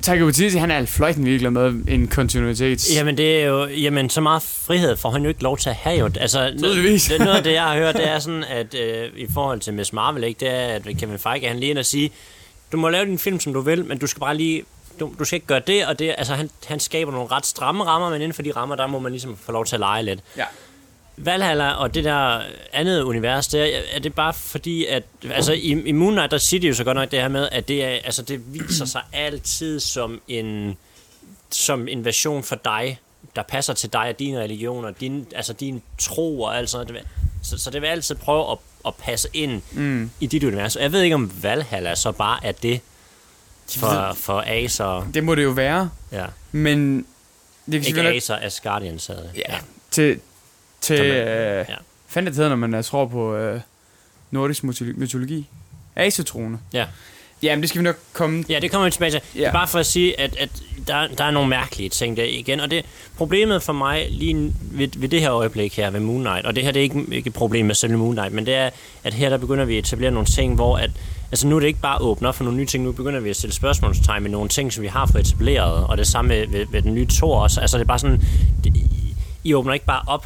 [0.01, 2.95] Taika Waititi, han er fløjten virkelig med en kontinuitet.
[2.95, 5.75] Jamen, det er jo, jamen, så meget frihed får han jo ikke lov til at
[5.75, 6.09] have jo.
[6.19, 7.03] Altså, Tydeligvis.
[7.07, 9.73] det, noget af det, jeg har hørt, det er sådan, at øh, i forhold til
[9.73, 12.11] Miss Marvel, ikke, det er, at Kevin Feige, han lige ind og sige,
[12.71, 14.63] du må lave din film, som du vil, men du skal bare lige,
[14.99, 17.83] du, du skal ikke gøre det, og det, altså, han, han skaber nogle ret stramme
[17.83, 20.03] rammer, men inden for de rammer, der må man ligesom få lov til at lege
[20.03, 20.19] lidt.
[20.37, 20.43] Ja.
[21.25, 22.41] Valhalla og det der
[22.73, 26.37] andet univers, det er, er det bare fordi, at altså i, i Moon Knight, der
[26.37, 28.85] siger de jo så godt nok det her med, at det, er, altså, det viser
[28.85, 30.77] sig altid som en,
[31.51, 32.99] som en version for dig,
[33.35, 37.07] der passer til dig og dine religioner, din, altså din tro og alt sådan noget.
[37.43, 38.57] Så, så det vil altid prøve at,
[38.87, 40.11] at passe ind Mm.
[40.19, 40.75] i dit univers.
[40.75, 42.79] Og jeg ved ikke, om Valhalla så bare er det
[43.77, 45.07] for, for Acer.
[45.13, 46.25] Det må det jo være, Ja.
[46.51, 47.05] men...
[47.71, 49.41] Det kan Ikke Acer, Asgardians havde det.
[49.49, 49.57] Ja.
[49.91, 50.19] til,
[50.81, 51.75] til øh, ja.
[52.07, 53.61] fandt det hedder, når man øh, tror på øh,
[54.31, 55.47] nordisk mytologi.
[55.95, 56.59] Asetrone.
[56.73, 56.85] Ja.
[57.43, 58.43] Jamen, det skal vi nok komme...
[58.49, 59.21] Ja, det kommer vi tilbage til.
[59.35, 59.39] Ja.
[59.39, 60.49] Det er bare for at sige, at, at
[60.87, 62.85] der, der er nogle mærkelige ting der igen, og det
[63.17, 66.63] problemet for mig lige ved, ved det her øjeblik her ved Moon Knight, og det
[66.63, 68.69] her det er ikke, ikke et problem med selve Moon Knight, men det er,
[69.03, 70.89] at her der begynder vi at etablere nogle ting, hvor at,
[71.31, 73.35] altså nu er det ikke bare åbner for nogle nye ting, nu begynder vi at
[73.35, 76.81] stille spørgsmålstegn med nogle ting, som vi har fået etableret, og det samme ved, ved
[76.81, 78.21] den nye Thor også, altså det er bare sådan,
[78.63, 78.73] det,
[79.43, 80.25] I åbner ikke bare op,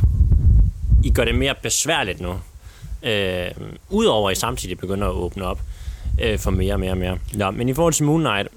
[1.04, 2.40] I gør det mere besværligt nu,
[3.04, 3.52] øh,
[3.90, 5.60] udover at I samtidig begynder at åbne op
[6.22, 7.18] øh, for mere og mere og mere.
[7.34, 8.48] Nå, men i forhold til Moon Knight,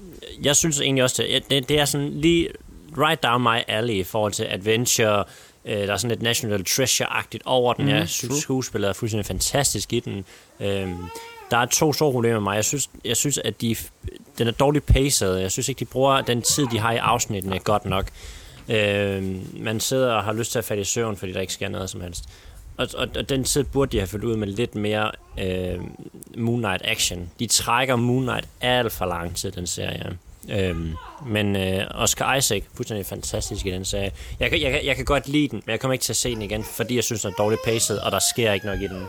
[0.43, 2.49] jeg synes egentlig også, det, det, det er sådan lige
[2.97, 5.23] right down my alley i forhold til adventure,
[5.65, 7.85] øh, der er sådan lidt National Treasure-agtigt over den.
[7.85, 10.25] Mm, jeg synes, skuespillet er fuldstændig fantastisk i den.
[10.59, 10.89] Øh,
[11.51, 12.55] der er to store problemer med mig.
[12.55, 13.75] Jeg synes, jeg synes at de,
[14.37, 15.35] den er dårligt paced.
[15.35, 18.05] Jeg synes ikke, de bruger den tid, de har i afsnittene godt nok.
[18.69, 19.23] Øh,
[19.63, 21.89] man sidder og har lyst til at falde i søvn, fordi der ikke sker noget
[21.89, 22.23] som helst.
[22.77, 25.79] Og, og, og den tid burde de have fyldt ud med lidt mere øh,
[26.37, 27.29] Moon Knight action.
[27.39, 30.17] De trækker Moon Knight alt for lang tid, den serie.
[30.49, 30.95] Øhm,
[31.25, 34.11] men øh, Oscar Isaac, fuldstændig fantastisk i den serie.
[34.39, 36.29] Jeg, kan- jeg, jeg kan godt lide den, men jeg kommer ikke til at se
[36.35, 38.87] den igen, fordi jeg synes, den er dårligt paced, og der sker ikke noget i
[38.87, 39.05] den.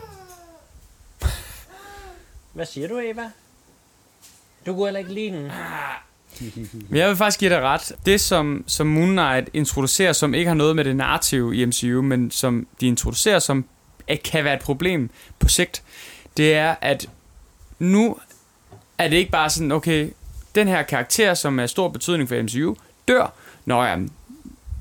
[2.52, 3.30] Hvad siger du, Eva?
[4.66, 5.50] Du kunne heller ikke lide den.
[6.88, 7.92] Men jeg vil faktisk give dig ret.
[8.06, 12.02] Det, som, som Moon Knight introducerer, som ikke har noget med det narrative i MCU,
[12.02, 13.64] men som de introducerer, som
[14.08, 15.82] at kan være et problem på sigt,
[16.36, 17.08] det er, at
[17.78, 18.16] nu
[18.98, 20.10] er det ikke bare sådan, okay,
[20.54, 22.74] den her karakter, som er stor betydning for MCU,
[23.08, 23.32] dør.
[23.64, 23.96] Nå ja,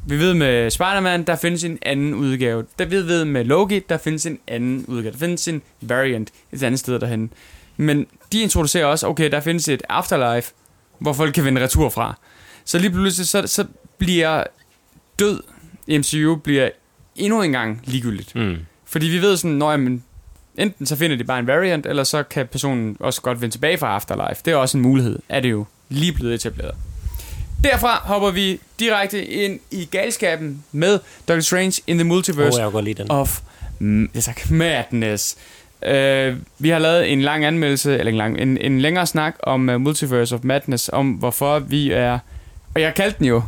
[0.08, 2.66] vi ved med Spider-Man, der findes en anden udgave.
[2.80, 5.12] Der vi ved med Loki, der findes en anden udgave.
[5.12, 7.34] Der findes en variant et andet sted derhen.
[7.78, 10.51] Men de introducerer også, okay, der findes et afterlife,
[11.00, 12.18] hvor folk kan vende retur fra.
[12.66, 13.66] Så lige pludselig, så, så
[13.98, 14.43] bliver
[15.20, 15.43] død
[15.88, 16.70] i MCU bliver
[17.16, 18.36] endnu en gang ligegyldigt.
[18.36, 18.56] Mm.
[18.86, 20.04] Fordi vi ved sådan, når jamen,
[20.58, 23.78] enten så finder de bare en variant, eller så kan personen også godt vende tilbage
[23.78, 24.41] fra Afterlife.
[24.45, 26.76] Det er også en mulighed, er det jo lige blevet etableret.
[27.64, 32.72] Derfra hopper vi direkte ind i galskaben med Doctor Strange in the Multiverse oh, jeg
[32.72, 33.12] godt lide den.
[33.12, 33.41] of
[33.80, 35.38] mm, sagde, Madness.
[35.82, 39.69] Uh, vi har lavet en lang anmeldelse, eller en, lang, en, en længere snak om
[39.69, 42.19] uh, Multiverse of Madness, om hvorfor vi er...
[42.75, 43.41] Og jeg kaldte den jo.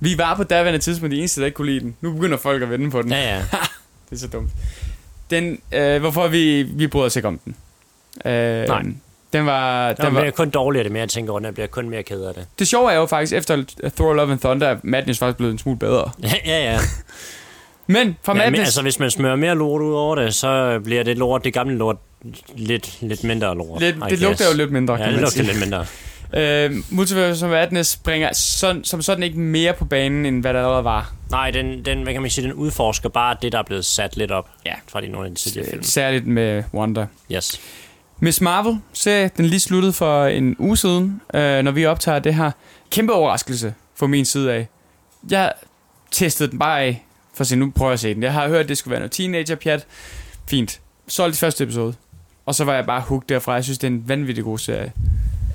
[0.00, 1.96] Vi var på daværende tidspunkt de eneste, der ikke kunne lide den.
[2.00, 3.10] Nu begynder folk at vende på den.
[3.10, 3.38] Ja, ja.
[4.10, 4.50] Det er så dumt.
[5.30, 7.56] Den, øh, hvorfor vi, vi bryder os ikke om den.
[8.24, 8.82] Øh, Nej.
[9.32, 11.66] Den var, Den den bliver var, kun dårligere, det mere jeg tænker over, den bliver
[11.66, 12.46] kun mere ked af det.
[12.58, 13.64] det sjove er jo faktisk, efter
[13.96, 16.10] Thor Love and Thunder, er Madness faktisk blevet en smule bedre.
[16.22, 16.78] ja, ja.
[17.86, 18.60] Men Men, men, Madness...
[18.60, 21.76] altså, hvis man smører mere lort ud over det, så bliver det lort, det gamle
[21.76, 21.96] lort,
[22.56, 23.80] lidt, lidt mindre lort.
[23.82, 25.86] lidt, det lugter jo lidt mindre, Ja, kan det man lugter lidt mindre.
[26.36, 30.60] Øh, Multiverse of Madness bringer sådan, som sådan ikke mere på banen, end hvad der
[30.60, 31.12] allerede var.
[31.30, 34.16] Nej, den, den, hvad kan man sige, den udforsker bare det, der er blevet sat
[34.16, 34.72] lidt op Ja.
[34.88, 35.82] fra de nogle af de tidligere film.
[35.82, 37.06] Særligt med Wonder.
[37.32, 37.60] Yes.
[38.20, 42.34] Miss Marvel serie, den lige sluttede for en uge siden, øh, når vi optager det
[42.34, 42.50] her.
[42.90, 44.68] Kæmpe overraskelse fra min side af.
[45.30, 45.52] Jeg
[46.10, 47.05] testede den bare af,
[47.36, 48.22] for at se, nu prøver jeg at se den.
[48.22, 49.86] Jeg har hørt, at det skulle være noget teenager-pjat.
[50.50, 50.80] Fint.
[51.08, 51.94] Solgte de første episode.
[52.46, 53.52] Og så var jeg bare hooked derfra.
[53.52, 54.92] Jeg synes, det er en vanvittig god serie.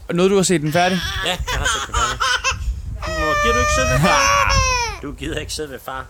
[0.10, 0.98] Og noget, du har set den færdig?
[1.26, 2.20] Ja, jeg har set den færdig.
[3.08, 4.54] Mor, gider du ikke sidde ved far?
[5.02, 6.06] Du gider ikke sidde ved far.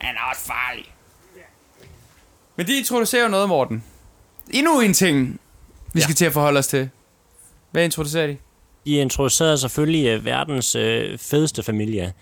[0.00, 0.84] Han er også farlig.
[2.56, 3.84] Men de introducerer jo noget, Morten.
[4.50, 5.40] Endnu en ting,
[5.92, 6.04] vi Ja.
[6.04, 6.90] skal til at forholde os til.
[7.70, 8.36] Hvad introducerer de?
[8.86, 10.82] De introducerede selvfølgelig uh, verdens uh,
[11.18, 12.12] fedeste familie.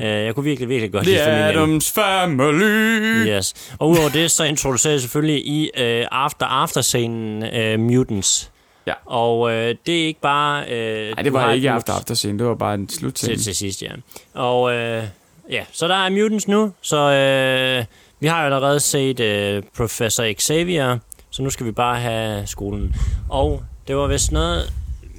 [0.00, 1.56] Uh, jeg kunne virkelig, virkelig godt lide The familien.
[1.58, 3.26] Adams Family.
[3.26, 3.54] Yes.
[3.78, 8.50] Og udover det, så introducerer jeg selvfølgelig i uh, After After-scenen uh, Mutants.
[8.86, 8.92] Ja.
[9.06, 10.62] Og uh, det er ikke bare...
[10.62, 13.54] Uh, Nej, det var ikke after after scene, det var bare en slut til, til
[13.56, 13.90] sidst, ja.
[14.34, 15.04] Og øh,
[15.50, 17.84] ja, så der er Mutants nu, så øh,
[18.20, 20.98] vi har jo allerede set øh, Professor Xavier,
[21.30, 22.96] så nu skal vi bare have skolen.
[23.28, 24.72] Og det var vist noget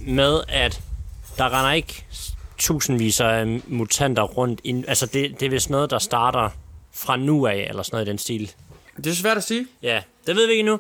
[0.08, 0.82] med, at
[1.38, 2.06] der render ikke
[2.62, 4.62] tusindvis af mutanter rundt.
[4.64, 6.50] In, altså, det, det er vist noget, der starter
[6.94, 8.52] fra nu af, eller sådan noget i den stil.
[8.98, 9.68] Det er svært at sige.
[9.84, 10.80] Ja, det ved vi ikke nu.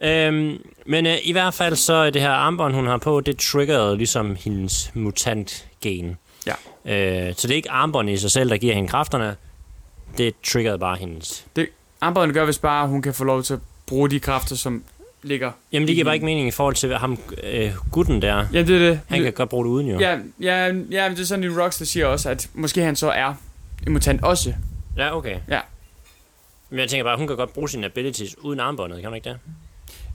[0.00, 3.96] Øhm, men øh, i hvert fald så det her armbånd, hun har på, det triggerede
[3.96, 6.16] ligesom hendes mutant-gen.
[6.46, 6.54] Ja.
[6.84, 9.36] Øh, så det er ikke armbåndet i sig selv, der giver hende kræfterne.
[10.18, 11.46] Det triggerede bare hendes.
[11.56, 11.68] Det,
[12.00, 14.84] Armbåndet gør vist bare, at hun kan få lov til at bruge de kræfter, som
[15.28, 15.52] ligger...
[15.72, 18.46] Jamen, det giver bare ikke mening i forhold til ham, øh, gutten der.
[18.52, 19.00] Ja, det er det.
[19.08, 19.98] Han kan godt bruge det uden jo.
[19.98, 23.10] Ja, ja, ja, det er sådan, en Rocks, der siger også, at måske han så
[23.10, 23.34] er
[23.86, 24.54] en mutant også.
[24.96, 25.36] ja okay.
[25.48, 25.60] Ja.
[26.70, 29.28] Men jeg tænker bare, hun kan godt bruge sine abilities uden armbåndet, kan hun ikke
[29.28, 29.38] det?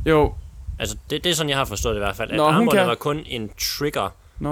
[0.06, 0.34] Jo,
[0.80, 2.32] Altså, det, det er sådan, jeg har forstået det i hvert fald.
[2.32, 4.10] At Nå, armbåndet kan- var kun en trigger
[4.40, 4.50] nå...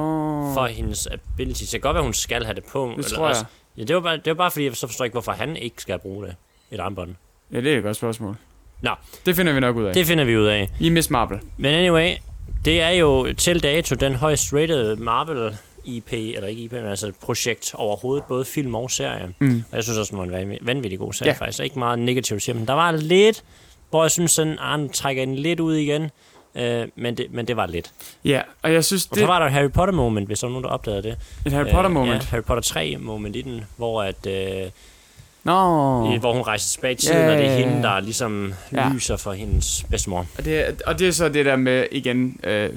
[0.53, 1.69] for hendes abilities.
[1.69, 2.93] Det kan godt være, hun skal have det på.
[2.97, 3.29] Det tror jeg.
[3.29, 3.45] Også,
[3.77, 5.81] ja, det var, bare, det var bare fordi, jeg så forstår ikke, hvorfor han ikke
[5.81, 6.35] skal bruge det.
[6.71, 7.15] Et armbånd.
[7.51, 8.35] Ja, det er et godt spørgsmål.
[8.81, 8.91] Nå.
[9.25, 9.93] Det finder vi nok ud af.
[9.93, 10.05] Det...
[10.07, 10.69] Finder vi ud af.
[10.79, 11.39] I Miss Marvel.
[11.57, 12.11] Men anyway,
[12.65, 17.11] det er jo til dato den højst rated Marvel IP, eller ikke IP, men altså
[17.21, 19.33] projekt overhovedet, både film og serie.
[19.39, 19.63] Mm.
[19.71, 21.37] Og jeg synes også, det var en vanvittig, vanvittig god serie, Ja.
[21.45, 21.59] faktisk.
[21.63, 23.43] Ikke meget negativt at sige, men der var lidt,
[23.89, 26.09] hvor jeg synes, sådan, den trækker den lidt ud igen.
[26.55, 27.91] Øh, men, det, men det var lidt.
[28.25, 30.47] Ja, og jeg synes, Og det så var der et Harry Potter moment, hvis der
[30.47, 31.17] var nogen, der opdagede det.
[31.45, 32.23] et Harry Potter Øh, moment.
[32.23, 34.69] Ja, Harry Potter 3 moment i den, hvor, at, øh,
[35.43, 36.19] Nå, oh.
[36.19, 38.89] hvor hun rejser tilbage i tiden, Ja, og det er hende, der ligesom Ja.
[38.93, 40.25] lyser for hendes bedstemor.
[40.37, 42.69] og det, og det er så det der med, igen, øh,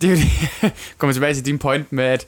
[0.00, 2.26] det er jo det, kommer tilbage til din point med, at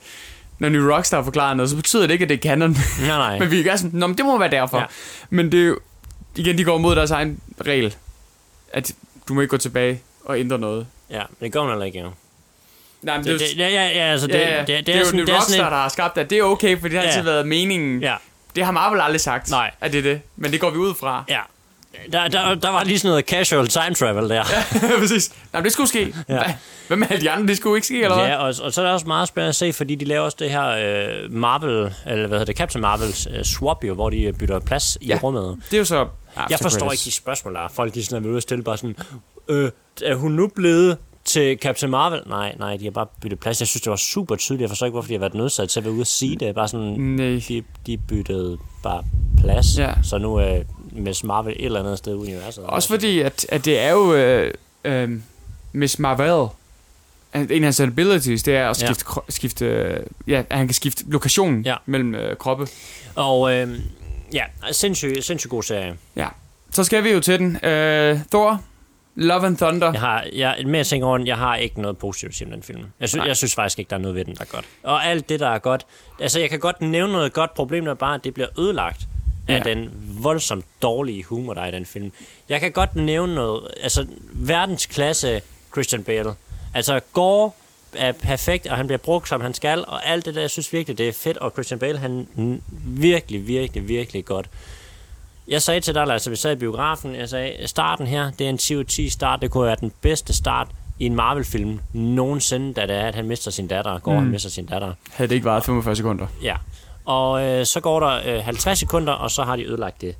[0.59, 2.69] når New Rockstar forklarer noget, så betyder det ikke, at det er canon.
[2.71, 3.39] Nej, nej.
[3.39, 4.77] Men vi er sådan, Nå, men det må være derfor.
[4.79, 4.85] Ja.
[5.29, 5.79] Men det er jo,
[6.35, 7.95] igen, de går mod deres egen regel,
[8.73, 8.91] at
[9.27, 10.87] du må ikke gå tilbage og ændre noget.
[11.09, 12.09] Ja, det går hun heller ikke, jo.
[13.01, 14.59] Nej, men Det, det, ja, ja, ja, altså, det, ja, ja.
[14.59, 16.29] det, det, det, er jo sådan, New det er Rockstar, sådan der har skabt det.
[16.29, 17.09] Det er okay, for det har Ja.
[17.09, 18.01] altid været meningen.
[18.01, 18.15] Ja,
[18.57, 19.71] Det har Marvel aldrig sagt, Nej.
[19.81, 20.21] at det er det.
[20.35, 21.23] Men det går vi ud fra.
[21.29, 21.39] ja.
[22.11, 24.35] Der, der, der var lige sådan noget casual time travel der.
[24.35, 24.43] Ja,
[24.99, 25.29] præcis.
[25.53, 26.15] Nej, men det skulle ske.
[26.29, 26.55] Ja.
[26.89, 27.47] Med alle de andre?
[27.47, 28.27] Det skulle ikke ske, eller hvad?
[28.27, 30.37] Ja, og, og så er det også meget spændende at se, fordi de laver også
[30.39, 34.21] det her øh, Marvel, eller hvad hedder det, Captain Marvels øh, swap jo, hvor de
[34.21, 35.19] øh, bytter plads i Ja.
[35.23, 35.57] rummet.
[35.65, 36.07] Det er jo så...
[36.49, 37.67] Jeg forstår ikke de spørgsmål, der er.
[37.73, 38.95] Folk de sådan er ude og stille bare sådan,
[39.47, 39.71] øh,
[40.03, 40.97] er hun nu blevet
[41.27, 42.21] til Captain Marvel?
[42.27, 43.61] Nej, nej, de har bare byttet plads.
[43.61, 44.61] Jeg synes, det var super tydeligt.
[44.61, 46.55] Jeg forstår ikke, hvorfor de har været nødsat til at være ude og sige det.
[46.55, 47.41] Bare sådan, Nej.
[47.47, 49.03] de, de byttede bare
[49.41, 49.77] plads.
[49.77, 49.93] Ja.
[50.03, 50.59] Så nu er
[50.91, 52.63] Miss Marvel et eller andet sted i universet.
[52.63, 54.13] Også fordi, at, at det er jo...
[54.13, 54.53] Øh,
[54.83, 55.11] øh,
[55.71, 56.47] Miss Marvel...
[57.33, 59.21] En af hans abilities, det er at skifte, ja.
[59.29, 61.75] skifte øh, ja, at han kan skifte lokation Ja.
[61.85, 62.67] mellem øh, kroppe.
[63.15, 63.79] Og øh,
[64.33, 65.97] ja, sindssygt sindssyg god serie.
[66.15, 66.27] Ja.
[66.71, 67.65] Så skal vi jo til den.
[67.65, 68.61] Øh, Thor,
[69.19, 69.91] Love and Thunder.
[69.91, 72.45] Jeg har, jeg, mere jeg tænker over den, jeg har ikke noget positivt at sige
[72.47, 72.83] om den film.
[72.99, 73.27] Jeg, sy- Nej.
[73.27, 74.65] jeg synes faktisk ikke, der er noget ved den, der er godt.
[74.83, 75.85] Og alt det, der er godt...
[76.19, 77.53] Altså, jeg kan godt nævne noget godt.
[77.53, 79.07] Problemet er bare, at det bliver ødelagt
[79.47, 79.69] af Ja.
[79.73, 79.89] den
[80.21, 82.11] voldsomt dårlige humor, der er i den film.
[82.49, 83.67] Jeg kan godt nævne noget...
[83.83, 85.41] Altså, verdensklasse
[85.71, 86.33] Christian Bale.
[86.73, 87.51] Altså, Gore
[87.93, 90.73] er perfekt, og han bliver brugt, som han skal, og alt det der, jeg synes
[90.73, 92.27] virkelig, det er fedt, og Christian Bale, han
[92.85, 94.49] virkelig, virkelig, virkelig godt.
[95.47, 98.49] Jeg sagde til dig, altså vi sad i biografen, jeg sagde, starten her, det er
[98.49, 100.67] en 10 10 start, det kunne være den bedste start
[100.99, 104.17] i en Marvel-film nogensinde, da det er, at han mister sin datter, går mm.
[104.17, 104.31] han Mm.
[104.31, 104.93] mister sin datter.
[105.11, 106.27] Havde det ikke varet 45 sekunder.
[106.43, 106.55] Ja.
[107.05, 110.15] Og øh, så går der øh, 50 sekunder, og så har de ødelagt det.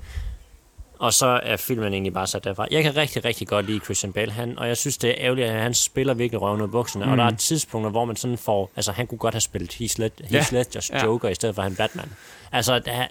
[0.99, 2.67] Og så er filmen egentlig bare sat derfra.
[2.71, 5.47] Jeg kan rigtig, rigtig godt lide Christian Bale, han, og jeg synes, det er ærgerligt,
[5.47, 7.05] at han spiller virkelig røven ud bukserne.
[7.05, 7.11] Mm.
[7.11, 8.71] Og der er tidspunkter, hvor man sådan får...
[8.75, 10.28] Altså, han kunne godt have spillet Heath, Led-.
[10.30, 11.05] Heath Ledgers Ja.
[11.05, 12.09] Joker, i stedet for han Batman.
[12.51, 13.05] Altså, der,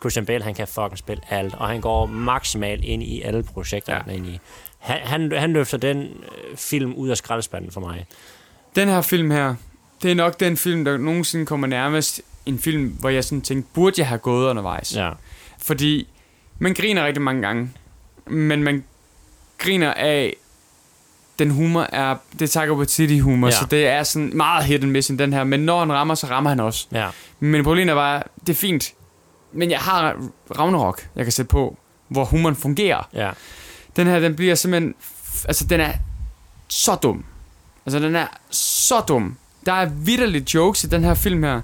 [0.00, 3.92] Christian Bale, han kan fucking spille alt, og han går maksimalt ind i alle projekter,
[3.92, 3.98] Ja.
[4.00, 4.38] han er inde i.
[4.78, 8.06] Han, han, han løfter den øh, film ud af skraldespanden for mig.
[8.76, 9.54] Den her film her,
[10.02, 13.70] det er nok den film, der nogensinde kommer nærmest en film, hvor jeg sådan tænkte,
[13.74, 14.96] burde jeg have gået undervejs?
[14.96, 15.10] Ja.
[15.58, 16.08] Fordi
[16.58, 17.70] man griner rigtig mange gange,
[18.26, 18.84] men man
[19.58, 20.36] griner af,
[21.38, 23.50] den humor er, det er Taika Waititi humor, ja.
[23.52, 26.26] Så det er sådan meget hit and miss den her, men når han rammer, så
[26.26, 26.86] rammer han også.
[26.92, 27.08] Ja.
[27.40, 28.94] Men problemet bare, det er fint,
[29.52, 30.16] men jeg har
[30.58, 31.78] Ragnarok, jeg kan sætte på,
[32.08, 33.08] hvor humoren fungerer.
[33.14, 33.30] Ja.
[33.96, 34.94] Den her, den bliver simpelthen...
[35.44, 35.92] Altså, den er
[36.68, 37.24] så dum.
[37.86, 39.36] Altså, den er så dum.
[39.66, 41.60] Der er vidderligt jokes i den her film her,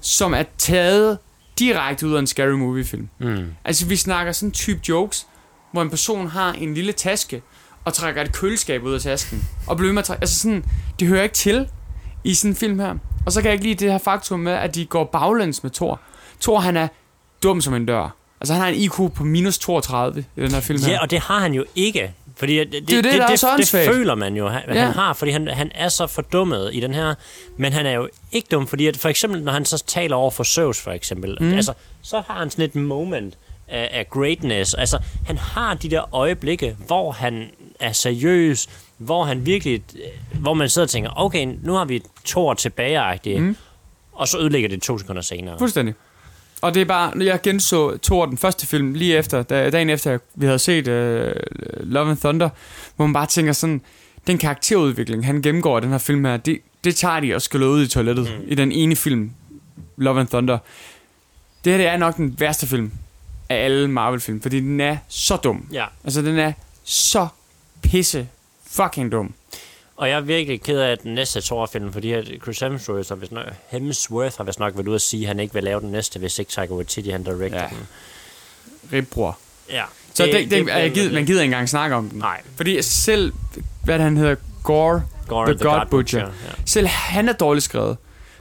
[0.00, 1.18] som er taget
[1.58, 3.08] direkte ud af en scary movie-film.
[3.18, 3.46] Mm.
[3.64, 5.26] Altså, vi snakker sådan type jokes,
[5.72, 7.42] hvor en person har en lille taske,
[7.84, 10.22] og trækker et køleskab ud af tasken, og bliver med at trække...
[10.22, 10.64] Altså sådan,
[11.00, 11.68] det hører ikke til
[12.24, 12.94] i sådan en film her.
[13.26, 15.70] Og så kan jeg ikke lide det her faktum med, at de går baglæns med
[15.70, 16.00] Thor.
[16.40, 16.88] Thor, han er
[17.42, 18.14] dum som en dør.
[18.40, 20.92] Altså, han har en IQ på minus 32 i den her film her.
[20.92, 22.12] Ja, og det har han jo ikke.
[22.36, 23.88] Fordi det, det, det, det, så det, det åndssvagt.
[23.88, 24.84] føler man jo, han, Ja.
[24.84, 27.14] han har, fordi han, han er så fordummet i den her.
[27.56, 30.30] Men han er jo ikke dum, fordi at for eksempel, når han så taler over
[30.30, 31.52] for Zeus, for eksempel, Mm.
[31.52, 31.72] altså,
[32.02, 33.34] så har han sådan et moment
[33.68, 34.74] af, af greatness.
[34.74, 37.46] Altså, han har de der øjeblikke, hvor han
[37.80, 38.68] er seriøs,
[38.98, 39.82] hvor han virkelig,
[40.34, 43.44] hvor man sidder og tænker, okay, nu har vi Thor tilbage Mm.
[43.44, 43.56] mm.
[44.12, 45.58] og så ødelægger det to sekunder senere.
[45.58, 45.94] Fuldstændig.
[46.62, 49.90] Og det er bare, når jeg genså Thor, den første film, lige efter, da, dagen
[49.90, 51.32] efter vi havde set uh,
[51.80, 52.48] Love and Thunder,
[52.96, 53.80] hvor man bare tænker sådan,
[54.26, 57.66] den karakterudvikling, han gennemgår i den her film her, det, det tager de og skyller
[57.66, 58.44] ud i toilettet mm.
[58.48, 59.30] i den ene film,
[59.96, 60.58] Love and Thunder.
[61.64, 62.92] Det her det er nok den værste film
[63.48, 65.66] af alle Marvel-film, fordi den er så dum.
[65.72, 65.84] Ja.
[66.04, 66.52] Altså, den er
[66.84, 67.28] så
[67.82, 68.28] pisse
[68.66, 69.34] fucking dum.
[69.96, 73.32] Og jeg er virkelig ked af den næste Thor-film, fordi at Chris Hemsworth har vist
[73.32, 75.90] nok, Hemsworth har vist nok været ude at sige, at han ikke vil lave den
[75.92, 77.68] næste, hvis ikke Taika Waititi han director Ja.
[77.68, 77.86] den.
[78.92, 79.38] Ribbror.
[79.70, 79.82] Ja.
[80.14, 82.18] Så det, det, det, jeg gider, man gider ikke engang snakke om den.
[82.18, 82.40] Nej.
[82.56, 83.32] Fordi selv,
[83.84, 86.20] hvad det, han hedder, Gore, Gore The God Butcher.
[86.20, 86.26] Ja.
[86.66, 87.96] Selv han er dårligt skrevet.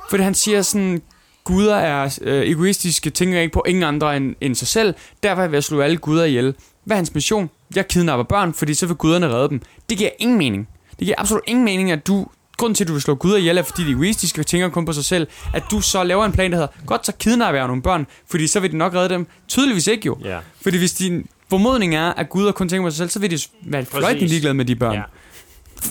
[0.09, 1.01] Fordi han siger sådan,
[1.43, 4.93] guder er øh, egoistiske, tænker ikke på ingen andre end, end sig selv.
[5.23, 6.55] Derfor er jeg at slå alle guder ihjel.
[6.83, 7.49] Hvad er hans mission?
[7.75, 9.61] Jeg kidnapper børn, fordi så vil guderne redde dem.
[9.89, 10.67] Det giver ingen mening.
[10.99, 12.27] Det giver absolut ingen mening, at du
[12.57, 14.85] grunden til, at du vil slå Gud ihjel, er fordi de egoistiske og tænker kun
[14.85, 17.67] på sig selv, at du så laver en plan, der hedder, godt, så kidnapper jeg
[17.67, 19.27] nogle børn, fordi så vil de nok redde dem.
[19.47, 20.17] Tydeligvis ikke jo.
[20.23, 20.39] Ja.
[20.61, 23.37] Fordi hvis din formodning er, at Gud kun tænker på sig selv, så vil de
[23.61, 24.93] være fløjtende ligeglade med de børn.
[24.93, 25.01] Ja.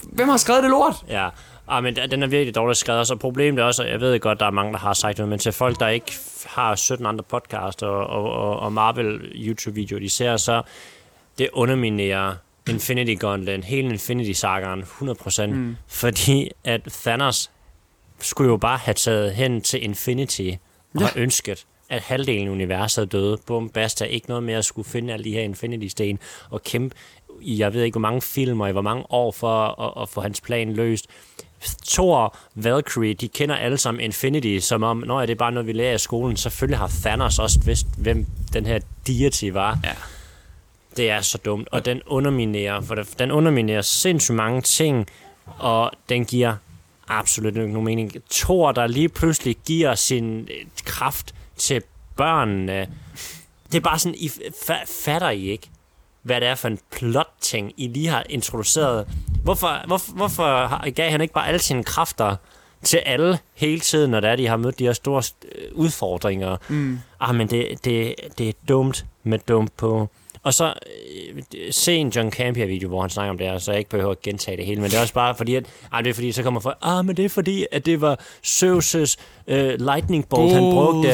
[0.02, 0.94] Hvem har skrevet det lort?
[1.08, 1.28] Ja,
[1.68, 4.40] ah, men den er virkelig dårligt skrevet, så problemet er også, og jeg ved godt,
[4.40, 6.12] der er mange, der har sagt det, men til folk, der ikke
[6.46, 10.62] har 17 andre podcasts og, og, og, og Marvel YouTube-videoer, de ser, så
[11.38, 12.34] det underminerer
[12.68, 15.76] Infinity Gauntlet, hele Infinity-sagaen 100%, mm.
[15.86, 17.50] fordi at Thanos
[18.18, 20.50] skulle jo bare have taget hen til Infinity
[20.94, 21.06] og Ja.
[21.14, 21.20] ja.
[21.20, 23.38] ønsket, at halvdelen af universet døde.
[23.46, 26.18] Bum, basta, ikke noget mere at skulle finde alle de her Infinity-sten
[26.50, 26.94] og kæmpe
[27.40, 30.20] i, jeg ved ikke, hvor mange filmer, i hvor mange år for at, at få
[30.20, 31.06] hans plan løst.
[31.86, 35.72] Thor, Valkyrie, de kender alle sammen Infinity, som om, når det er bare noget, vi
[35.72, 36.36] lærer i skolen.
[36.36, 39.78] Selvfølgelig har Thanos også vidst, hvem den her deity var.
[39.84, 39.92] Ja.
[41.00, 45.06] Det er så dumt, og den underminerer, for den underminerer sindssygt mange ting,
[45.58, 46.54] og den giver
[47.08, 48.12] absolut ikke nogen mening.
[48.30, 51.82] Thor, der lige pludselig giver sin øh, kraft til
[52.16, 52.88] børnene,
[53.72, 55.68] det er bare sådan, I fa- fatter I ikke,
[56.22, 59.06] hvad det er for en plot-ting, I lige har introduceret.
[59.42, 62.36] Hvorfor, hvorfor, hvorfor har- gav han ikke bare alle sine kræfter
[62.82, 65.22] til alle hele tiden, når det er, de har mødt de her store
[65.54, 66.56] øh, udfordringer?
[66.68, 66.98] Mm.
[67.20, 70.08] Ah, men det, det, det er dumt med dumt på.
[70.42, 70.74] Og så
[71.26, 74.10] øh, se en John Campia-video, hvor han snakker om det her, så jeg ikke behøver
[74.10, 76.32] at gentage det hele, men det er også bare fordi, at, ah, det er fordi,
[76.32, 79.16] så kommer folk, ah, men det er fordi, at det var Zeus'
[79.46, 81.08] øh, lightning bolt, han brugte.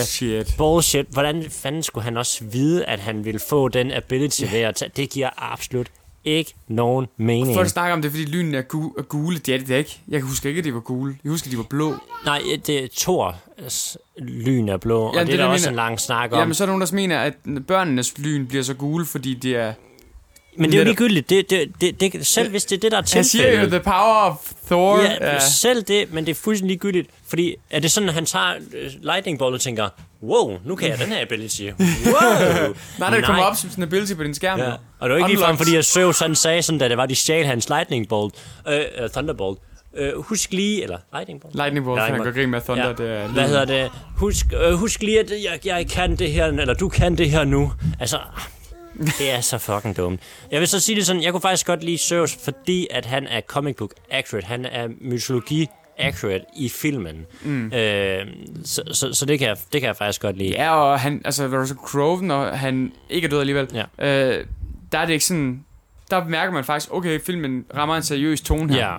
[0.59, 1.07] Bullshit.
[1.11, 4.91] Hvordan fanden skulle han også vide, at han ville få den ability ved at tage?
[4.97, 5.87] Det giver absolut
[6.27, 7.55] ikke nogen mening.
[7.57, 9.39] Folk snakker om det, fordi lynene er, gu- er gule.
[9.39, 10.01] Det er det ikke.
[10.09, 11.17] Jeg husker ikke, at de var gule.
[11.25, 11.95] Jeg husker, at de var blå.
[12.25, 13.35] Nej, det er Thor.
[14.19, 16.33] Lyn er blå, Ja, og det, det er der er også jeg en lang snak
[16.33, 16.39] om.
[16.39, 17.35] Jamen, så er der nogen, der mener, at
[17.69, 19.73] børnenes lyn bliver så gule, fordi det er...
[20.59, 21.31] Men det er jo ligegyldigt.
[21.31, 23.71] Det, det, det, det, selv hvis det er det, der er Han siger jo, tilfældet.
[23.71, 25.01] the power of Thor.
[25.01, 27.11] Ja, ja, selv det, men det er fuldstændig ligegyldigt.
[27.29, 29.89] Fordi er det sådan, at han tager øh, lightning bolt og tænker,
[30.23, 31.63] wow, nu kan jeg den her ability.
[32.07, 32.75] Wow.
[32.99, 34.59] Nej, det kommer op som sådan en ability på din skærm.
[34.59, 34.71] Ja.
[34.99, 37.15] Og det var ikke ligefrem, fordi at Zeus han sagde sådan, da det var, de
[37.15, 38.35] stjal hans lightning bolt,
[38.69, 39.59] øh, uh, thunderbolt.
[40.15, 41.55] Uh, husk lige, eller lightning bolt?
[41.55, 42.93] Lightning bolt, han går grin med Thunder.
[42.93, 43.91] Det er Hvad hedder det?
[44.17, 47.45] Husk, øh, husk lige, at jeg, jeg kan det her, eller du kan det her
[47.45, 47.73] nu.
[48.01, 48.19] Altså,
[49.19, 50.21] det er så fucking dumt.
[50.51, 53.27] Jeg vil så sige det sådan, jeg kunne faktisk godt lide Zeus, fordi at han
[53.27, 54.47] er comic book accurate.
[54.47, 55.67] Han er mytologi
[55.99, 57.27] accurate i filmen.
[57.43, 57.73] Mm.
[57.73, 58.27] Øh,
[58.65, 60.51] så, så, så det, kan jeg, det kan jeg faktisk godt lide.
[60.51, 63.69] Ja, og han, altså Russell Crowe, når han ikke er død alligevel,
[63.99, 64.39] Ja.
[64.39, 64.47] øh,
[64.93, 65.65] der er det ikke sådan...
[66.11, 68.87] Der mærker man faktisk, okay, filmen rammer en seriøs tone her.
[68.89, 68.97] Ja.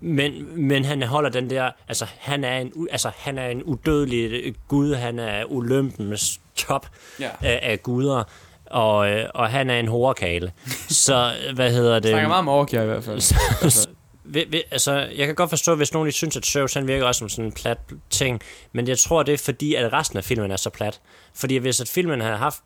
[0.00, 0.32] Men,
[0.66, 4.94] men han holder den der, altså han er en, altså, han er en udødelig gud,
[4.94, 6.86] han er Olympens top
[7.20, 7.28] Ja.
[7.42, 8.22] af, af guder,
[8.70, 10.52] og, øh, og han er en horekale.
[10.88, 12.10] Så, hvad hedder det?
[12.10, 13.96] Snakker meget om overkier i hvert fald.
[14.24, 17.06] Ved, ved, altså, jeg kan godt forstå, hvis nogen de synes, at Zeus han virker
[17.06, 17.78] også som sådan en plat
[18.10, 18.40] ting,
[18.72, 21.00] men jeg tror, det er fordi, at resten af filmen er så plat.
[21.34, 22.60] Fordi hvis at filmen havde haft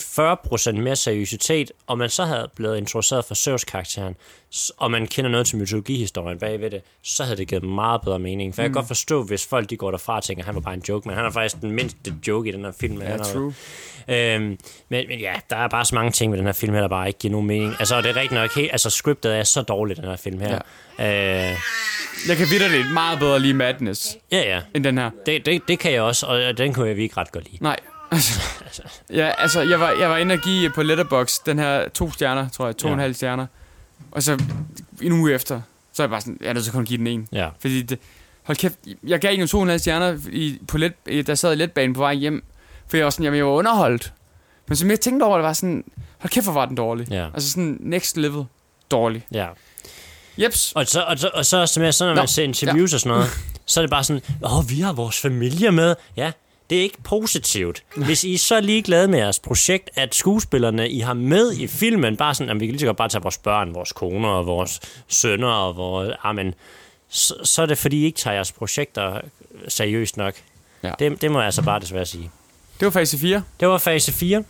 [0.00, 4.16] 40% mere seriøsitet, og man så havde blevet introduceret for Zeus-karakteren,
[4.76, 8.54] og man kender noget til mytologihistorien bagved det, så havde det givet meget bedre mening.
[8.54, 10.60] For jeg kan godt forstå, hvis folk de går derfra og tænker, at han var
[10.60, 13.02] bare en joke, men han er faktisk den mindste joke i den her film.
[13.02, 13.54] Ja, er, true.
[14.08, 16.80] Øhm, men, men ja, der er bare så mange ting ved den her film her,
[16.80, 17.76] der bare ikke giver nogen mening.
[17.78, 20.40] Altså, og det er rigtigt nok, helt, altså scriptet er så dårligt, den her film
[20.40, 20.58] her.
[20.98, 21.56] Ja, øh,
[22.28, 24.38] Jeg kan vidderligt meget bedre lide Madness, ja.
[24.38, 24.60] ja.
[24.74, 25.10] end den her.
[25.26, 27.62] Det, det, det kan jeg også, og den kunne jeg ikke ret godt lide.
[27.62, 27.76] Nej.
[28.14, 32.12] Altså, ja, altså, jeg var, jeg var inde og give på Letterbox den her to
[32.12, 32.92] stjerner, tror jeg, to Ja.
[32.92, 33.46] og en halv stjerner.
[34.10, 34.42] Og så
[35.02, 35.60] en uge efter,
[35.92, 37.28] så er jeg bare sådan, jeg er nødt til kun at give den en.
[37.32, 37.48] Ja.
[37.60, 37.98] Fordi det,
[38.42, 38.74] hold kæft,
[39.06, 40.92] jeg gav en to og en halv stjerner, i, på let,
[41.26, 42.44] der sad i letbanen på vej hjem.
[42.88, 44.12] For jeg var sådan, jamen, jeg var underholdt.
[44.68, 45.84] Men som jeg tænkte over, det var sådan,
[46.18, 47.08] hold kæft, hvor var den dårlig.
[47.10, 47.26] Ja.
[47.34, 48.44] Altså sådan next level
[48.90, 49.26] dårlig.
[49.32, 49.46] Ja.
[50.38, 50.72] Jeps.
[50.72, 53.00] Og så, og så, og så, som jeg, så når Nå, man ser interviews og
[53.00, 53.30] sådan noget,
[53.66, 55.94] så er det bare sådan, åh, vi har vores familie med.
[56.16, 56.32] Ja,
[56.70, 57.82] det er ikke positivt.
[57.96, 62.16] Hvis I er så ligeglade med jeres projekt, at skuespillerne, I har med i filmen,
[62.16, 64.46] bare sådan, at vi kan lige så godt bare tage vores børn, vores koner og
[64.46, 66.14] vores sønner og vores...
[66.22, 66.54] Amen,
[67.08, 69.20] så, så er det, fordi I ikke tager jeres projekter
[69.68, 70.34] seriøst nok.
[70.82, 70.92] Ja.
[70.98, 72.30] Det, det må jeg altså bare desværre sige.
[72.80, 73.42] Det var fase 4.
[73.60, 74.44] Det var fase 4.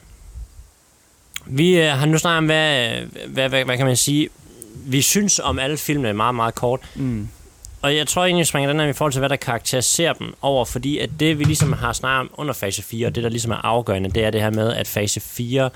[1.46, 2.96] Vi øh, har nu snakket om, hvad,
[3.28, 4.28] hvad, hvad, hvad kan man sige,
[4.74, 6.80] vi synes om alle filmene meget, meget kort.
[6.94, 7.28] Mm.
[7.84, 10.34] Og jeg tror egentlig, vi springer den her i forhold til, hvad der karakteriserer dem
[10.42, 13.28] over, fordi at det, vi ligesom har snakket om under fase 4, og det, der
[13.28, 15.70] ligesom er afgørende, det er det her med, at fase 4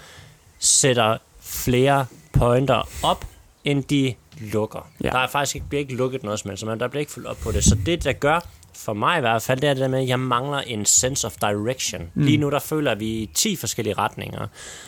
[0.59, 3.25] sætter flere pointer op,
[3.65, 4.89] end de lukker.
[5.05, 5.09] Ja.
[5.09, 7.29] Der er faktisk ikke, bliver ikke lukket noget som helst, men der bliver ikke fuldt
[7.29, 7.65] op på det.
[7.65, 8.41] Så det, der gør,
[8.85, 11.27] for mig i hvert fald, det er det der med, at jeg mangler en sense
[11.27, 12.03] of direction.
[12.15, 12.25] Mm.
[12.25, 14.41] Lige nu, der føler vi i 10 forskellige retninger.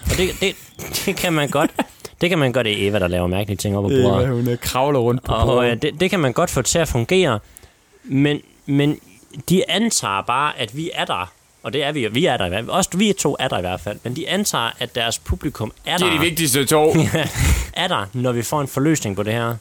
[0.02, 0.54] Og det, det,
[1.06, 1.70] det kan man godt
[2.20, 4.28] Det kan man godt, det er Eva, der laver mærkelige ting op på bordet.
[4.28, 5.70] hun øh, kravler rundt på Og bordet.
[5.70, 7.38] øh, det, det kan man godt få til at fungere,
[8.04, 8.98] men, men
[9.48, 11.32] de antager bare, at vi er der.
[11.62, 12.10] Og det er vi jo.
[12.12, 12.70] Vi er der i hvert fald.
[12.70, 13.98] Også vi to er der i hvert fald.
[14.04, 16.94] Men de antager, at deres publikum er Det der, er de vigtigste to.
[17.72, 19.56] er der, når vi får en forløsning på det her.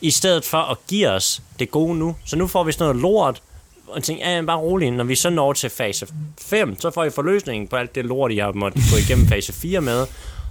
[0.00, 2.16] I stedet for at give os det gode nu.
[2.24, 3.42] Så nu får vi sådan noget lort,
[3.86, 4.90] og tænker, ja, bare rolig.
[4.90, 6.06] Når vi så når til fase
[6.40, 9.52] 5, så får I forløsningen på alt det lort, I har måttet gå igennem fase
[9.52, 10.06] 4 med.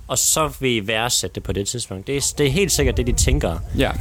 [0.07, 2.07] Og så vil I værdsætte det på det tidspunkt.
[2.07, 3.59] Det er, det er helt sikkert det, de tænker.
[3.77, 3.91] ja.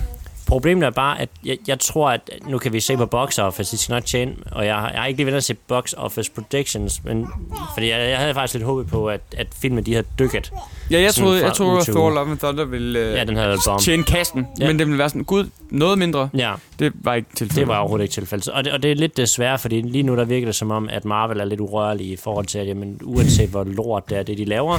[0.55, 3.73] Problemet er bare, at jeg, jeg tror, at nu kan vi se på box office,
[3.77, 5.93] de skal nok tjene, og jeg, har- jeg har ikke lige været at se box
[5.97, 7.27] office predictions, men,
[7.75, 10.53] fordi jeg, jeg havde faktisk lidt håbet på, at, at filmen de havde dykket.
[10.91, 12.11] Ja, jeg troede, jeg troede at Thor.
[12.11, 13.81] Love and Thunder ville øh, Ja, den havde bomb.
[13.81, 14.67] tjene kassen, Ja.
[14.67, 16.29] men det ville være sådan, gud, noget mindre.
[16.37, 17.57] Ja, Det var ikke tilfældet.
[17.57, 18.49] det var overhovedet ikke tilfældet.
[18.49, 20.89] Og det, og det er lidt desværre, fordi lige nu der virker det som om,
[20.89, 24.23] at Marvel er lidt urørlig i forhold til, at jamen, uanset hvor lort det er,
[24.23, 24.79] det de laver,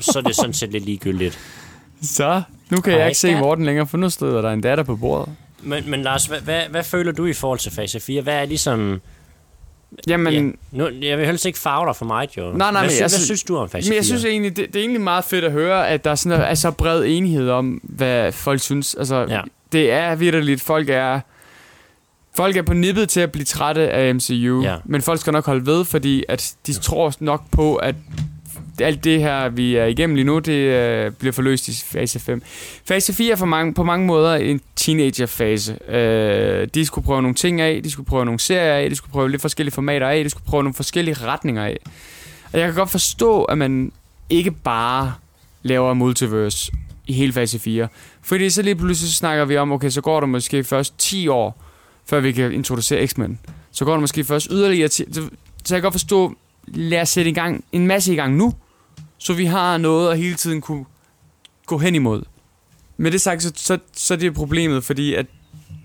[0.00, 1.38] så er det sådan set lidt ligegyldigt.
[2.02, 3.34] Så, nu kan jeg Hej, ikke se.
[3.34, 5.34] Morten længere, for nu stod der en datter på bordet.
[5.62, 8.22] Men, men Lars, hvad, hvad, hvad føler du i forhold til fase 4?
[8.22, 9.00] Hvad er ligesom...
[10.08, 10.32] Jamen,
[10.72, 12.42] ja, nu, jeg vil helst ikke farve dig for mig, jo.
[12.42, 14.04] Nej, nej, hvad, men sy- jeg hvad synes- du om fase Men jeg 4?
[14.04, 16.54] synes egentlig, det, det er egentlig meget fedt at høre, at der er, sådan, er
[16.54, 18.94] så bred enighed om, hvad folk synes.
[18.94, 19.34] Altså, Ja.
[19.34, 19.40] ja.
[19.72, 20.60] det er vidderligt.
[20.62, 21.20] Folk er,
[22.36, 24.76] folk er på nippet til at blive trætte af MCU, Ja.
[24.84, 27.94] men folk skal nok holde ved, fordi at de tror nok på, at
[28.80, 32.42] alt det her, vi er igennem lige nu, det øh, bliver forløst i fase 5.
[32.84, 35.92] Fase 4 er for mange, på mange måder en teenager-fase.
[35.92, 39.12] Øh, de skulle prøve nogle ting af, de skulle prøve nogle serier af, de skulle
[39.12, 41.78] prøve lidt forskellige formater af, de skulle prøve nogle forskellige retninger af.
[42.52, 43.92] Og jeg kan godt forstå, at man
[44.30, 45.12] ikke bare
[45.62, 46.72] laver multiverse
[47.06, 47.88] i hele fase 4.
[48.22, 51.62] Fordi så lige pludselig snakker vi om, okay, så går der måske først 10 år,
[52.06, 53.38] før vi kan introducere X-Men.
[53.72, 55.06] Så går der måske først yderligere til...
[55.12, 55.22] Så,
[55.64, 56.34] så jeg kan godt forstå,
[56.66, 58.54] lad os sætte i gang, en masse i gang nu,
[59.18, 60.84] så vi har noget at hele tiden kunne
[61.66, 62.22] gå hen imod.
[62.96, 65.26] Med det sagt, så, så, så er det problemet, fordi at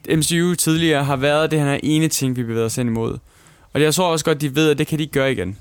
[0.10, 3.18] MCU tidligere har været det her ene ting, vi bevæger os hen imod.
[3.74, 5.58] Og jeg tror også godt, de ved, at det kan de ikke gøre igen.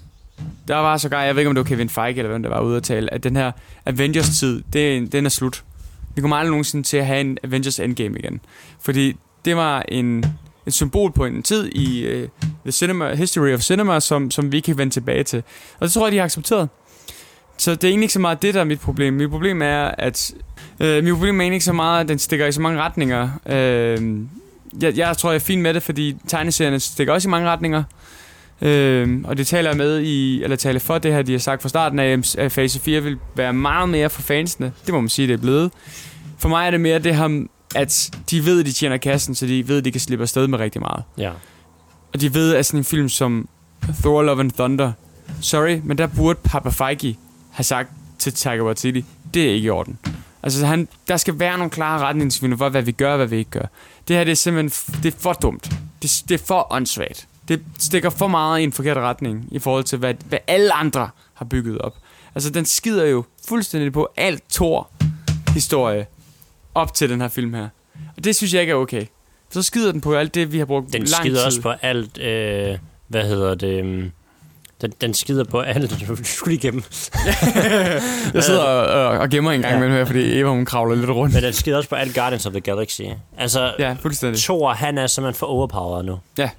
[0.69, 2.61] Der var så jeg ved ikke, om det var Kevin Feige, eller hvem der var
[2.61, 3.53] ude at tale, at den her
[3.87, 5.65] Avengers-tid, det, den er slut.
[6.15, 8.41] Vi kommer aldrig nogensinde til at have en Avengers Endgame igen.
[8.81, 10.25] Fordi det var en,
[10.67, 12.29] et symbol på en tid i uh,
[12.65, 15.43] the cinema, history of cinema, som, som vi ikke kan vende tilbage til.
[15.81, 16.69] Og det tror jeg, de har accepteret.
[17.57, 19.15] Så det er egentlig ikke så meget det, der er mit problem.
[19.15, 20.35] Mit problem er, at...
[20.81, 23.31] Øh, mit problem er egentlig ikke så meget, at den stikker i så mange retninger.
[23.47, 24.19] Øh,
[24.83, 27.83] jeg, jeg tror, jeg er fin med det, fordi tegneserierne stikker også i mange retninger.
[28.63, 31.69] Øh, og det taler med i, eller taler for det her, de har sagt fra
[31.69, 34.73] starten af, at fase 4 vil være meget mere for fansene.
[34.87, 35.71] Det må man sige, det er blevet.
[36.39, 39.47] For mig er det mere det her, at de ved, at de tjener kassen, så
[39.47, 41.03] de ved, at de kan slippe afsted med rigtig meget.
[41.19, 41.31] Ja.
[42.15, 43.49] Og de ved, at sådan en film som
[44.03, 44.93] Thor Love and Thunder,
[45.41, 47.19] sorry, men der burde Papa Feige
[47.53, 49.99] have sagt til Taika Waititi, det er ikke i orden.
[50.43, 53.37] Altså, han, der skal være nogle klare retningslinjer for, hvad vi gør og hvad vi
[53.37, 53.67] ikke gør.
[54.09, 55.71] Det her, det er simpelthen det er for dumt.
[56.03, 57.29] Det, det er for åndssvagt.
[57.49, 61.09] Det stikker for meget i en forkert retning i forhold til, hvad, hvad alle andre
[61.35, 61.95] har bygget op.
[62.35, 66.07] Altså, den skider jo fuldstændig på alt Thor-historie
[66.75, 67.69] op til den her film her.
[68.17, 69.07] Og det synes jeg ikke er okay.
[69.51, 71.47] Så skider den på alt det, vi har brugt Den lang skider tid.
[71.47, 72.79] også på alt, øh,
[73.09, 74.11] hvad hedder det, øhm,
[74.83, 76.83] den, den skider på alt, du skulle igennem.
[78.35, 79.81] Jeg sidder og, og, gemmer en gang Ja.
[79.81, 81.35] med her, fordi Eva hun kravler lidt rundt.
[81.35, 83.03] Men den skider også på alt Guardians of the Galaxy.
[83.39, 84.41] Altså, Ja, fuldstændig.
[84.43, 86.19] Thor, han er simpelthen for overpowered nu.
[86.39, 86.51] Ja.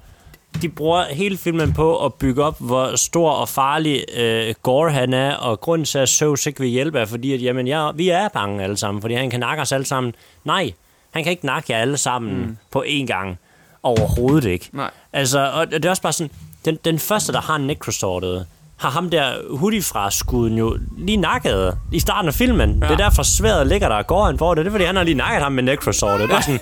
[0.62, 5.12] De bruger hele filmen på at bygge op, hvor stor og farlig øh, Gore han
[5.14, 8.08] er, og grunden til, at Zeus ikke vil hjælpe, er fordi, at jamen, ja, vi
[8.08, 10.14] er bange alle sammen, fordi han kan nakke os alle sammen.
[10.44, 10.72] Nej,
[11.10, 12.56] han kan ikke nakke jer alle sammen mm.
[12.70, 13.38] på én gang.
[13.82, 14.68] Overhovedet ikke.
[14.72, 14.90] Nej.
[15.12, 16.30] Altså, og det er også bare sådan,
[16.64, 18.46] den, den første, der har necrosortet,
[18.76, 22.70] har ham der hoodie fra skuden jo lige nakket i starten af filmen.
[22.82, 22.86] Ja.
[22.86, 24.64] Det er derfor sværet ligger der og går han for det.
[24.64, 26.18] Det er fordi, han har lige nakket ham med necrosortet.
[26.20, 26.60] Det er bare sådan,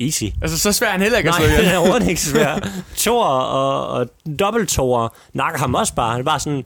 [0.00, 0.24] easy.
[0.42, 1.74] Altså, så svær han heller ikke at Nej, slå det ihjel.
[1.74, 2.68] er overhovedet ikke svært.
[2.96, 4.06] Thor og, og
[4.38, 6.14] dobbelt-Thor nakker ham også bare.
[6.14, 6.64] Det er bare sådan,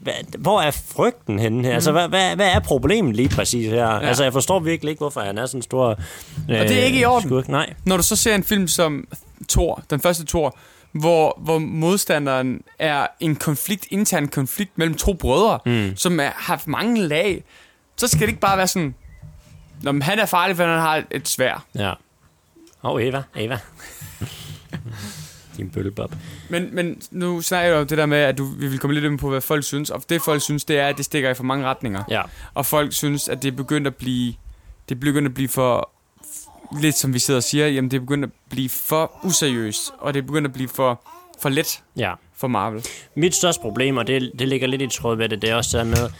[0.00, 1.70] hvad, hvor er frygten henne her?
[1.70, 1.74] Mm.
[1.74, 3.86] Altså, hvad, hvad, hvad er problemet lige præcis her?
[3.86, 3.98] Ja.
[3.98, 5.88] Altså, jeg forstår virkelig ikke, hvorfor han er sådan en stor...
[6.50, 7.28] Øh, det er ikke i orden.
[7.28, 7.48] Skurk.
[7.48, 7.72] Nej.
[7.84, 9.08] Når du så ser en film som
[9.48, 10.56] Thor, den første Thor,
[10.92, 15.96] hvor, hvor modstanderen er en konflikt, intern konflikt mellem to brødre, mm.
[15.96, 17.44] som er, har haft mange lag,
[17.96, 18.94] så skal det ikke bare være sådan,
[19.82, 21.66] Nå, men han er farlig, for han har et svær.
[21.74, 21.90] Ja.
[22.84, 23.58] Åh, oh, Eva, Eva.
[25.56, 26.14] Din bøllebob.
[26.48, 29.04] Men, men nu snakker jeg om det der med, at du, vi vil komme lidt
[29.04, 29.90] ind på, hvad folk synes.
[29.90, 32.04] Og det folk synes, det er, at det stikker i for mange retninger.
[32.10, 32.22] Ja.
[32.54, 34.34] Og folk synes, at det er begyndt at blive,
[34.88, 35.90] det er begyndt at blive for,
[36.80, 40.14] lidt som vi sidder og siger, jamen det er begyndt at blive for useriøst, og
[40.14, 41.00] det er begyndt at blive for
[41.42, 42.12] for let Ja.
[42.36, 42.84] for Marvel.
[43.16, 45.78] Mit største problem, og det, det ligger lidt i tråd med det, det er også
[45.78, 46.10] der med,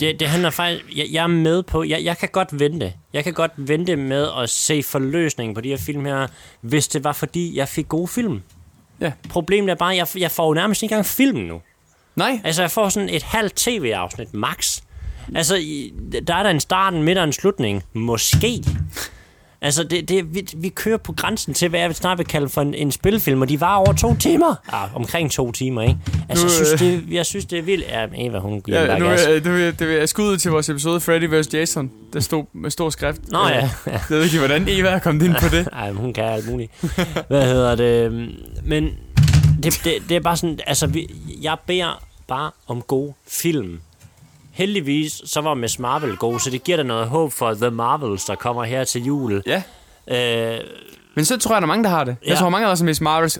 [0.00, 2.92] det, det handler faktisk, jeg, jeg er med på, jeg, jeg kan godt vente.
[3.12, 6.26] Jeg kan godt vente med at se forløsningen på de her film her,
[6.60, 8.42] hvis det var fordi, jeg fik gode film.
[9.00, 9.12] Ja.
[9.28, 11.60] Problemet er bare, at jeg, jeg får jo nærmest ikke engang film nu.
[12.16, 14.80] Nej, Altså, jeg får sådan et halvt tv-afsnit, max.
[15.34, 15.54] Altså,
[16.28, 17.82] der er der en start, en midt og en slutning.
[17.92, 18.64] Måske.
[19.64, 22.60] Altså, det, det, vi, vi kører på grænsen til, hvad jeg snart vil kalde for
[22.62, 24.54] en, en spilfilm, og de var over to timer.
[24.72, 25.96] Ah, omkring to timer, ikke?
[26.28, 27.84] Altså, Nu, jeg synes, øh, det, jeg synes, det er vildt.
[27.88, 29.24] Ja, Eva, hun giver ja, ja, nu, gas.
[29.24, 31.54] er, det, vil, det vil jeg skud ud til vores episode Freddy vs.
[31.54, 31.90] Jason.
[32.12, 33.20] Der stod med stor skrift.
[33.28, 33.54] Nå ja.
[33.54, 33.70] ja.
[33.86, 35.68] Jeg ved ikke, hvordan Eva er kommet ind på det.
[35.72, 36.72] Ej, men hun kan alt muligt.
[37.28, 38.12] Hvad hedder det?
[38.64, 38.84] Men
[39.62, 41.10] det, det, det er bare sådan, altså, vi,
[41.42, 43.80] jeg beder bare om gode film.
[44.54, 48.24] Heldigvis, så var Miss Marvel god, så det giver da noget håb for The Marvels,
[48.24, 49.42] der kommer her til jul.
[49.46, 49.62] Ja,
[50.08, 50.58] Øh,
[51.14, 52.16] men så tror jeg, der er mange, der har det.
[52.22, 52.36] Jeg Ja.
[52.38, 53.38] tror, mange af os er Miss Marvels.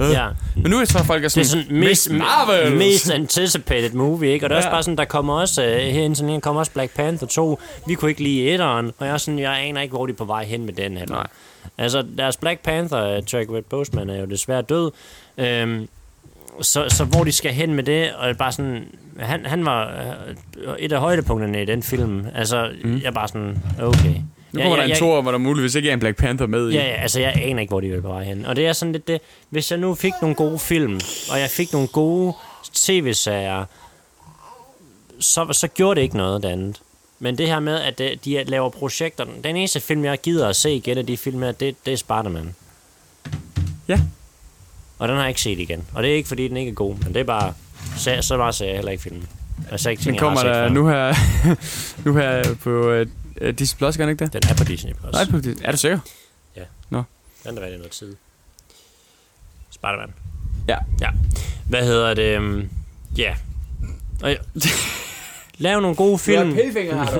[0.00, 0.26] ja.
[0.56, 2.78] Men nu er det så, folk er Det er sådan, sådan mest, Marvels!
[2.78, 4.46] mest anticipated movie, ikke?
[4.46, 4.74] Og det er også Ja.
[4.74, 7.60] bare sådan, der kommer også, uh, herinde sådan, kommer også Black Panther 2.
[7.86, 10.16] Vi kunne ikke lide etteren, og jeg er sådan, jeg aner ikke, hvor de er
[10.16, 11.14] på vej hen med den heller.
[11.16, 11.26] Nej.
[11.78, 14.90] Altså, deres Black Panther, uh, Chadwick Boseman, er jo desværre død.
[15.38, 15.88] Øhm,
[16.60, 18.84] så, så hvor de skal hen med det, og bare sådan,
[19.18, 19.86] han, han var
[20.56, 22.26] øh, et af højdepunkterne i den film.
[22.34, 23.00] Altså, mm.
[23.02, 24.14] jeg bare sådan, okay.
[24.52, 26.74] Nu kommer der en tor, hvor der muligvis ikke er en Black Panther med i.
[26.74, 28.46] Ja, ja, altså jeg aner ikke, hvor de vil på vej hen.
[28.46, 31.00] Og det er sådan lidt det, hvis jeg nu fik nogle gode film,
[31.30, 32.32] og jeg fik nogle gode
[32.74, 33.64] tv-serier,
[35.20, 36.80] så, så gjorde det ikke noget det andet.
[37.18, 40.56] Men det her med, at det, de laver projekter, den eneste film, jeg gider at
[40.56, 42.54] se igen af de film her, det, det er Spider-Man.
[43.88, 44.00] Ja.
[44.98, 45.86] Og den har jeg ikke set igen.
[45.94, 47.54] Og det er ikke, fordi den ikke er god, men det er bare,
[47.96, 49.28] så, så bare ser jeg heller ikke filmen.
[49.70, 51.14] Altså ikke ting, Den kommer jeg har der nu her,
[52.04, 53.00] nu her på
[53.42, 54.32] uh, Disney Plus, gør den ikke det?
[54.32, 54.92] Den er på Disney+.
[54.94, 55.12] Plus.
[55.12, 55.66] Nej, på Disney.
[55.66, 55.98] Er du sikker?
[57.48, 58.16] Den er rigtig noget tid.
[59.70, 60.12] Spider-Man.
[60.68, 60.76] Ja.
[61.00, 61.10] Ja.
[61.68, 62.22] Hvad hedder det?
[62.36, 62.70] øhm,
[63.16, 63.34] Ja.
[64.22, 64.36] Og ja.
[65.58, 66.58] Lav nogle gode film.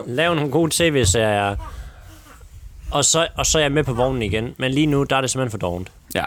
[0.07, 1.57] Lav nogle gode tv-serier.
[2.91, 4.55] Og så, og så er jeg med på vognen igen.
[4.59, 5.93] Men lige nu, der er det simpelthen for dovent.
[6.15, 6.25] Ja.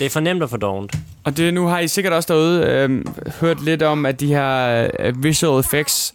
[0.00, 0.94] Det er for nemt og for dovent.
[1.24, 3.04] Og det, nu har I sikkert også derude øh,
[3.40, 6.14] hørt lidt om, at de her øh, visual effects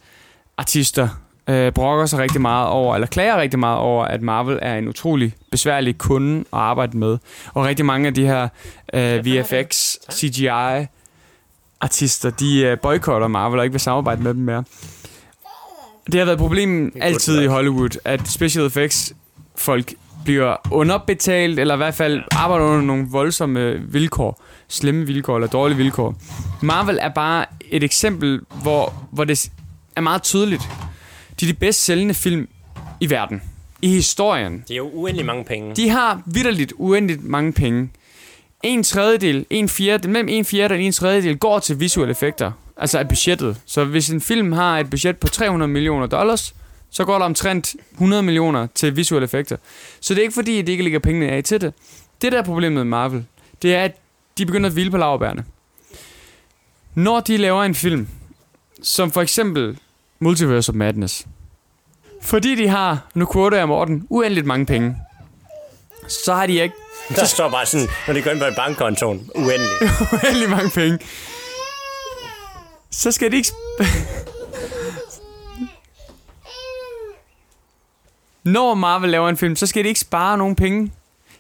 [0.57, 1.09] artister
[1.49, 4.87] øh, brokker sig rigtig meget over, eller klager rigtig meget over, at Marvel er en
[4.87, 7.17] utrolig besværlig kunde at arbejde med.
[7.53, 8.47] Og rigtig mange af de her
[8.93, 10.85] øh, VFX, CGI
[11.81, 14.63] artister, de øh, boykotter Marvel og ikke vil samarbejde med dem mere.
[16.05, 19.13] Det har været et problem altid i Hollywood, at special effects
[19.55, 19.93] folk
[20.25, 24.41] bliver underbetalt, eller i hvert fald arbejder under nogle voldsomme vilkår.
[24.67, 26.15] Slemme vilkår, eller dårlige vilkår.
[26.61, 29.49] Marvel er bare et eksempel, hvor, hvor det
[29.95, 30.61] er meget tydeligt.
[31.39, 32.47] De er de bedst sælgende film
[32.99, 33.41] i verden.
[33.81, 34.63] I historien.
[34.67, 35.75] Det er jo uendelig mange penge.
[35.75, 37.89] De har vidderligt uendeligt mange penge.
[38.63, 42.51] En tredjedel, en fjerdedel, mellem en fjerdedel og en tredjedel går til visuelle effekter.
[42.77, 43.57] Altså af budgettet.
[43.65, 46.55] Så hvis en film har et budget på 300 millioner dollars,
[46.95, 49.57] så går der omtrent 100 millioner til visuelle effekter.
[49.99, 51.73] Så det er ikke fordi, at de ikke lægger pengene af til det.
[52.21, 53.25] Det der er problemet med Marvel,
[53.61, 53.91] det er, at
[54.37, 55.45] de begynder at hvile på lavbærne.
[56.93, 58.07] Når de laver en film,
[58.83, 59.77] som for eksempel
[60.19, 61.27] Multiverse of Madness,
[62.21, 64.97] fordi de har, nu quoter jeg Morten, uendeligt mange penge,
[66.07, 66.75] så har de ikke
[67.15, 69.77] Der står bare sådan, når de går ind på en bankkontoen, uendelig.
[70.13, 70.99] uendelig mange penge.
[72.91, 73.51] Så skal de ikke...
[78.45, 80.91] Når Marvel laver en film, så skal de ikke spare nogen penge.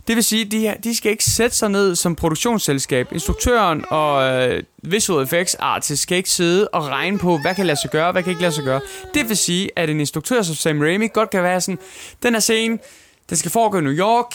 [0.07, 3.11] Det vil sige, de, de skal ikke sætte sig ned som produktionsselskab.
[3.11, 7.81] Instruktøren og øh, visual effects artist skal ikke sidde og regne på, hvad kan lade
[7.81, 8.81] sig gøre, hvad kan ikke lade sig gøre.
[9.13, 11.79] Det vil sige, at en instruktør som Sam Raimi godt kan være sådan,
[12.23, 12.79] den her scene,
[13.29, 14.33] den skal foregå i New York,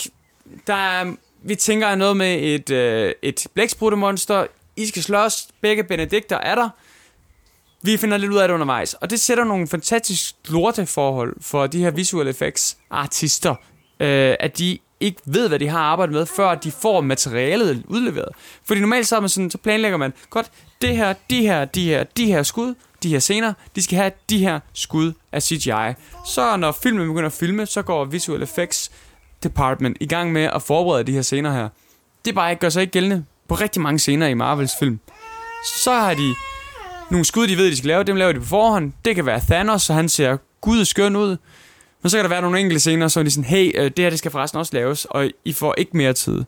[0.66, 1.12] der er,
[1.42, 4.46] vi tænker noget med et, øh, et blæksprutemonster,
[4.76, 6.68] I skal slås, begge benedikter er der,
[7.82, 8.94] vi finder lidt ud af det undervejs.
[8.94, 13.54] Og det sætter nogle fantastisk lorte forhold for de her visual effects artister,
[14.00, 18.28] øh, at de ikke ved, hvad de har arbejdet med, før de får materialet udleveret.
[18.64, 20.50] Fordi normalt så, er man sådan, så planlægger man, godt,
[20.82, 24.12] det her, de her, de her, de her skud, de her scener, de skal have
[24.30, 26.02] de her skud af CGI.
[26.26, 28.90] Så når filmen begynder at filme, så går visual effects
[29.42, 31.68] department i gang med at forberede de her scener her.
[32.24, 35.00] Det bare ikke gør sig ikke gældende på rigtig mange scener i Marvels film.
[35.84, 36.34] Så har de
[37.11, 38.92] nogle skud, de ved, de skal lave, dem laver de på forhånd.
[39.04, 41.36] Det kan være Thanos, så han ser gud skøn ud.
[42.02, 43.98] Men så kan der være nogle enkelte scener, så er de sådan, hey, øh, det
[43.98, 46.44] her det skal forresten også laves, og I får ikke mere tid.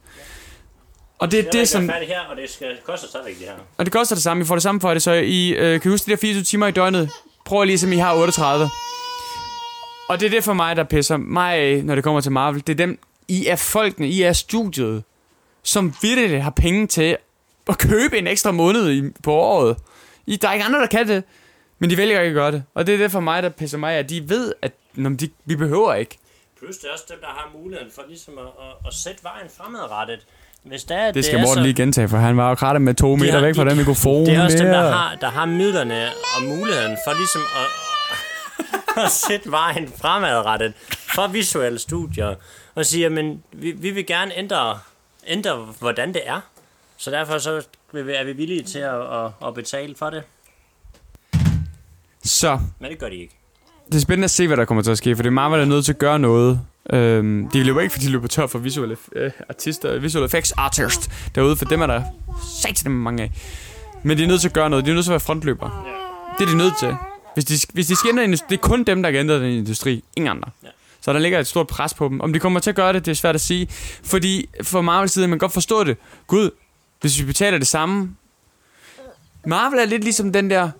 [1.19, 1.89] Og det er det, som...
[1.89, 3.53] færdig her, og det skal koste stadigvæk det her.
[3.79, 5.91] Og det koster det samme, I får det samme for det, så I øh, kan
[5.91, 7.11] huske de der 24 timer i døgnet.
[7.45, 8.69] Prøv lige, som I har 38.
[10.09, 12.63] Og det er det for mig, der pisser mig af, når det kommer til Marvel.
[12.67, 12.99] Det er dem,
[13.29, 15.05] I er folkene, I er studiet,
[15.63, 17.17] som virkelig har penge til
[17.69, 19.77] at købe en ekstra måned i, på året.
[20.27, 21.25] I, der er ikke andre, der kan det,
[21.79, 22.65] men de vælger ikke at gøre det.
[22.75, 25.29] Og det er det for mig, der pisser mig, at de ved, at når de,
[25.45, 26.19] vi behøver ikke.
[26.59, 29.47] Plus det er også dem, der har muligheden for ligesom at, at, at sætte vejen
[29.57, 30.21] fremadrettet.
[30.63, 32.95] Hvis der, Det skal er Morten så, lige gentage, for han var jo kratte med
[32.95, 34.27] to meter har- væk fra de- den mikrofon.
[34.27, 34.91] Det er også dem, der der.
[34.93, 37.69] har, der har midlerne og muligheden for ligesom at,
[39.05, 40.73] at sætte vejen fremadrettet
[41.15, 42.35] for visuelle studier.
[42.75, 44.79] Og sige, men vi, vi vil gerne ændre,
[45.27, 46.41] ændre, hvordan det er.
[46.97, 47.63] Så derfor så
[47.95, 50.23] er vi villige til at, at, at betale for det.
[52.25, 53.35] Så, Men det gør de ikke.
[53.87, 55.65] det er spændende at se, hvad der kommer til at ske, for det Marvel er
[55.65, 56.61] nødt til at gøre noget.
[56.93, 61.11] Øhm, de løber ikke, fordi de løber tør for visuelle øh, artister, visuelle effects artists
[61.35, 62.03] derude, for dem er der
[62.63, 63.31] satan mange af.
[64.03, 64.85] Men de er nødt til at gøre noget.
[64.85, 65.87] De er nødt til at være frontløber.
[66.39, 66.97] Det er de nødt til.
[67.35, 69.35] Hvis de, hvis de skal ændre en industri, det er kun dem, der kan ændre
[69.41, 70.05] den industri.
[70.17, 70.51] Ingen andre.
[70.63, 70.69] Ja.
[71.01, 72.21] Så der ligger et stort pres på dem.
[72.21, 73.69] Om de kommer til at gøre det, det er svært at sige.
[74.05, 75.97] Fordi for Marvel side, man kan godt forstå det.
[76.27, 76.51] Gud,
[77.03, 78.17] hvis vi betaler det samme.
[79.47, 80.71] Marvel er lidt ligesom den der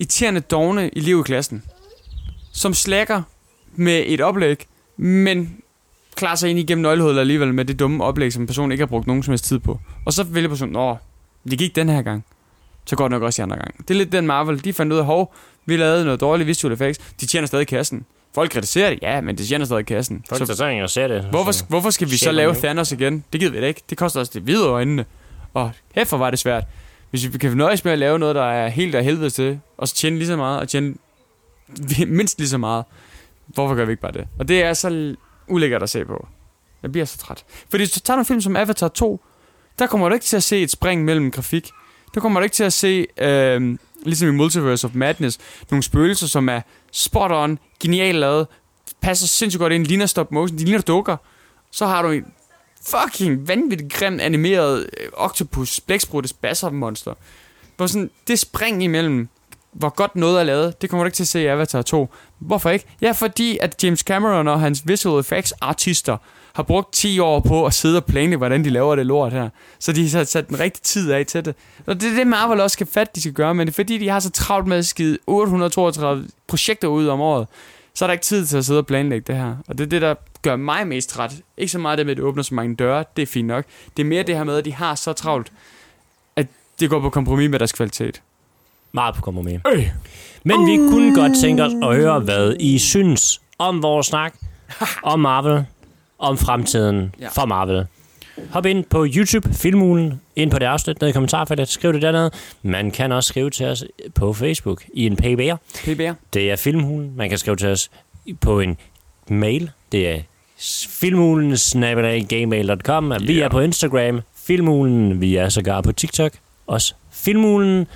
[0.00, 1.62] irriterende dogne i liv i klassen.
[2.52, 3.22] Som slækker
[3.74, 4.66] med et oplæg,
[4.96, 5.56] men
[6.14, 9.06] klarer sig ind igennem nøglehullet alligevel med det dumme oplæg, som personen ikke har brugt
[9.06, 9.80] nogen som helst tid på.
[10.06, 10.96] Og så vælger personen, åh,
[11.50, 12.24] det gik den her gang.
[12.86, 13.72] Så går det nok også de andre gange.
[13.78, 15.34] Det er lidt den Marvel, de fandt ud af, hov,
[15.66, 16.98] vi lavede noget dårligt visual effects.
[17.20, 18.06] De tjener stadig kassen.
[18.34, 20.24] Folk kritiserer det, ja, men de tjener stadig kassen.
[20.28, 21.24] Folk Så og ser det.
[21.24, 22.54] hvorfor, hvorfor skal vi så lave.
[22.54, 23.24] Thanos igen?
[23.32, 23.82] Det gider vi da ikke.
[23.90, 25.04] Det koster os det hvide øjnene.
[25.56, 26.64] Og hæffer var det svært.
[27.10, 29.88] Hvis vi kan nøjes med at lave noget, der er helt af helvede til, og
[29.88, 30.94] så tjene lige så meget, og tjene
[32.06, 32.84] mindst lige så meget,
[33.46, 34.28] hvorfor gør vi ikke bare det?
[34.38, 35.16] Og det er så
[35.48, 36.28] ulækkert at se på.
[36.82, 37.44] Jeg bliver så træt.
[37.68, 39.20] Fordi hvis du tager en film som Avatar 2,
[39.78, 41.70] der kommer du ikke til at se et spring mellem grafik.
[42.14, 45.38] Der kommer du ikke til at se, øh, ligesom i Multiverse of Madness,
[45.70, 46.60] nogle spøgelser, som er
[46.92, 48.46] spot on, genialt lavet,
[49.00, 51.16] passer sindssygt godt ind, ligner stop motion, de ligner dukker.
[51.70, 52.24] Så har du en
[52.90, 57.14] fucking vanvittigt grimt animeret øh, octopus, blæksprutte, basser-monster.
[57.76, 59.28] Hvor sådan, det spring imellem,
[59.72, 62.08] hvor godt noget er lavet, det kommer du ikke til at se i Avatar 2.
[62.38, 62.84] Hvorfor ikke?
[63.00, 66.16] Ja, fordi at James Cameron og hans visual effects artister
[66.52, 69.48] har brugt 10 år på at sidde og planlægge, hvordan de laver det lort her.
[69.78, 71.54] Så de har sat den rigtige tid af til det.
[71.86, 73.98] Og det er det, Marvel også skal fatte, de skal gøre, men det er fordi,
[73.98, 77.46] de har så travlt med at skide 832 projekter ud om året,
[77.96, 79.56] så er der ikke tid til at sidde og planlægge det her.
[79.68, 81.32] Og det er det, der gør mig mest træt.
[81.56, 83.64] Ikke så meget det med, at det åbner så mange døre, det er fint nok.
[83.96, 85.52] Det er mere det her med, at de har så travlt,
[86.36, 86.46] at
[86.80, 88.22] det går på kompromis med deres kvalitet.
[88.92, 89.60] Meget på kompromis.
[89.74, 89.88] Øh.
[90.44, 94.34] Men vi kunne godt tænke os at høre, hvad I synes om vores snak,
[95.02, 95.64] om Marvel,
[96.18, 97.28] om fremtiden Ja.
[97.28, 97.86] for Marvel.
[98.50, 102.30] Hop ind på YouTube, Filmulen, ind på det afsnit nede i kommentarfeltet, skriv det dernede.
[102.62, 103.84] Man kan også skrive til os
[104.14, 105.54] på Facebook i en PBR.
[105.84, 106.12] PBR.
[106.32, 107.12] Det er Filmhulen.
[107.16, 107.90] Man kan skrive til os
[108.40, 108.76] på en
[109.28, 109.70] mail.
[109.92, 110.18] Det er
[110.88, 113.12] filmhulen.gmail.com.
[113.20, 113.44] Vi Ja.
[113.44, 114.20] er på Instagram.
[114.46, 115.20] Filmhulen.
[115.20, 116.32] Vi er sågar på TikTok.
[116.66, 117.86] Også Filmhulen.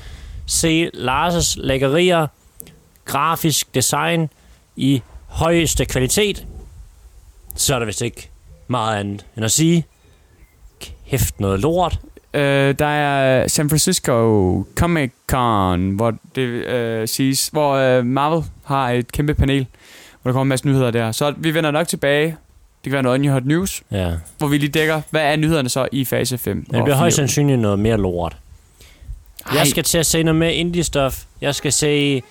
[0.47, 2.27] Se Lars' lækkerier.
[3.05, 4.29] Grafisk design
[4.77, 6.47] i højeste kvalitet.
[7.57, 8.29] Så er der vist ikke
[8.69, 9.85] meget andet end at sige.
[11.11, 12.01] Kæft noget lort.
[12.35, 18.91] Øh, der er San Francisco Comic Con, hvor det øh, siges, hvor øh, Marvel har
[18.91, 19.67] et kæmpe panel,
[20.23, 21.13] hvor der kommer en masse nyheder der.
[21.13, 22.27] Så vi vender nok tilbage.
[22.85, 24.13] Det kan være noget Onion Hot News, Ja.
[24.39, 26.57] hvor vi lige dækker, hvad er nyhederne så i fase 5.
[26.57, 28.37] Men det bliver højst sandsynligt noget mere lort.
[29.55, 31.25] Jeg skal til at se noget mere indie-stof.
[31.41, 32.23] Jeg skal se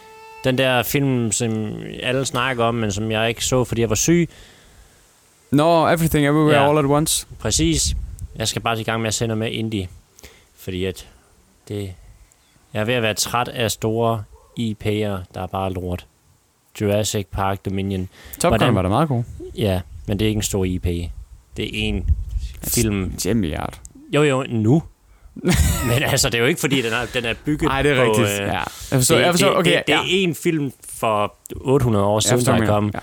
[0.43, 1.73] den der film, som
[2.03, 4.29] alle snakker om, men som jeg ikke så, fordi jeg var syg.
[5.51, 6.69] No, Everything Everywhere Ja.
[6.69, 7.27] All at Once.
[7.39, 7.95] Præcis.
[8.39, 9.89] Jeg skal bare i gang med at se noget mere indie.
[10.55, 11.07] Fordi at
[11.67, 11.93] det...
[12.73, 14.23] Jeg er ved at være træt af store
[14.59, 16.05] IP'er, der er bare lort.
[16.81, 18.09] Jurassic Park Dominion.
[18.39, 19.23] Top Gun var da meget god.
[19.57, 20.83] Ja, men det er ikke en stor IP.
[21.57, 22.09] Det er en
[22.63, 23.13] film.
[23.17, 23.79] 10 milliard.
[24.13, 24.83] Jo, jo, nu.
[25.89, 28.05] men altså, det er jo ikke, fordi den er, den er bygget Nej, det er
[28.05, 28.11] på...
[28.11, 28.41] rigtigt.
[28.41, 28.53] øh, ja.
[28.53, 29.99] Jeg forstår, det, jeg forstår, det, okay, det, det ja.
[29.99, 32.95] er en film for 800 år siden, der er kommet.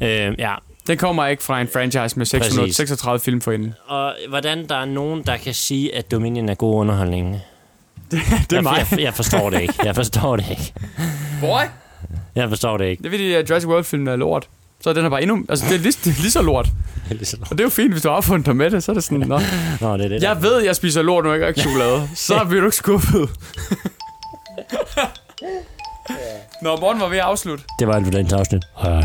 [0.00, 0.28] Ja.
[0.28, 0.54] Øh, ja.
[0.88, 3.74] Den kommer ikke fra en franchise med 636 film for inden.
[3.86, 7.32] Og hvordan der er nogen, der kan sige, at Dominion er god underholdning.
[8.10, 8.86] Det er jeg, mig.
[8.90, 9.74] Jeg, jeg forstår det ikke.
[9.84, 10.72] Jeg forstår det ikke.
[11.40, 11.60] Boy.
[12.34, 13.02] Jeg forstår det ikke.
[13.02, 14.48] Det er fordi, at Jurassic World-filmen er lort.
[14.80, 15.44] Så er den er bare endnu...
[15.48, 16.66] Altså, det er lige, det er lige så lort.
[17.50, 18.84] Og det er jo fint, hvis du har opfundet dig med det.
[18.84, 19.40] Så er det sådan, nå.
[19.80, 20.22] Nå, det er det.
[20.22, 20.28] der.
[20.28, 22.08] Jeg ved, jeg spiser lort, når jeg ikke har chokolade.
[22.14, 23.30] Så bliver du ikke skuffet.
[26.62, 27.64] Nå, Morten var ved at afslutte.
[27.78, 28.64] Det var alt for den afsnit.
[28.76, 29.02] Hej.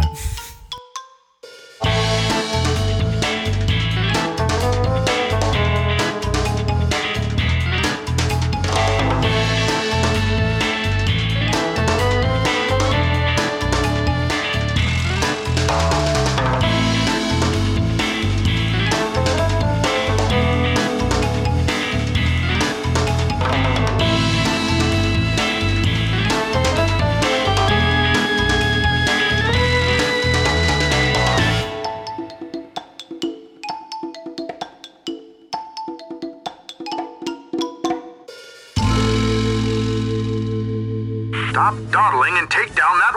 [42.54, 43.13] Take down that.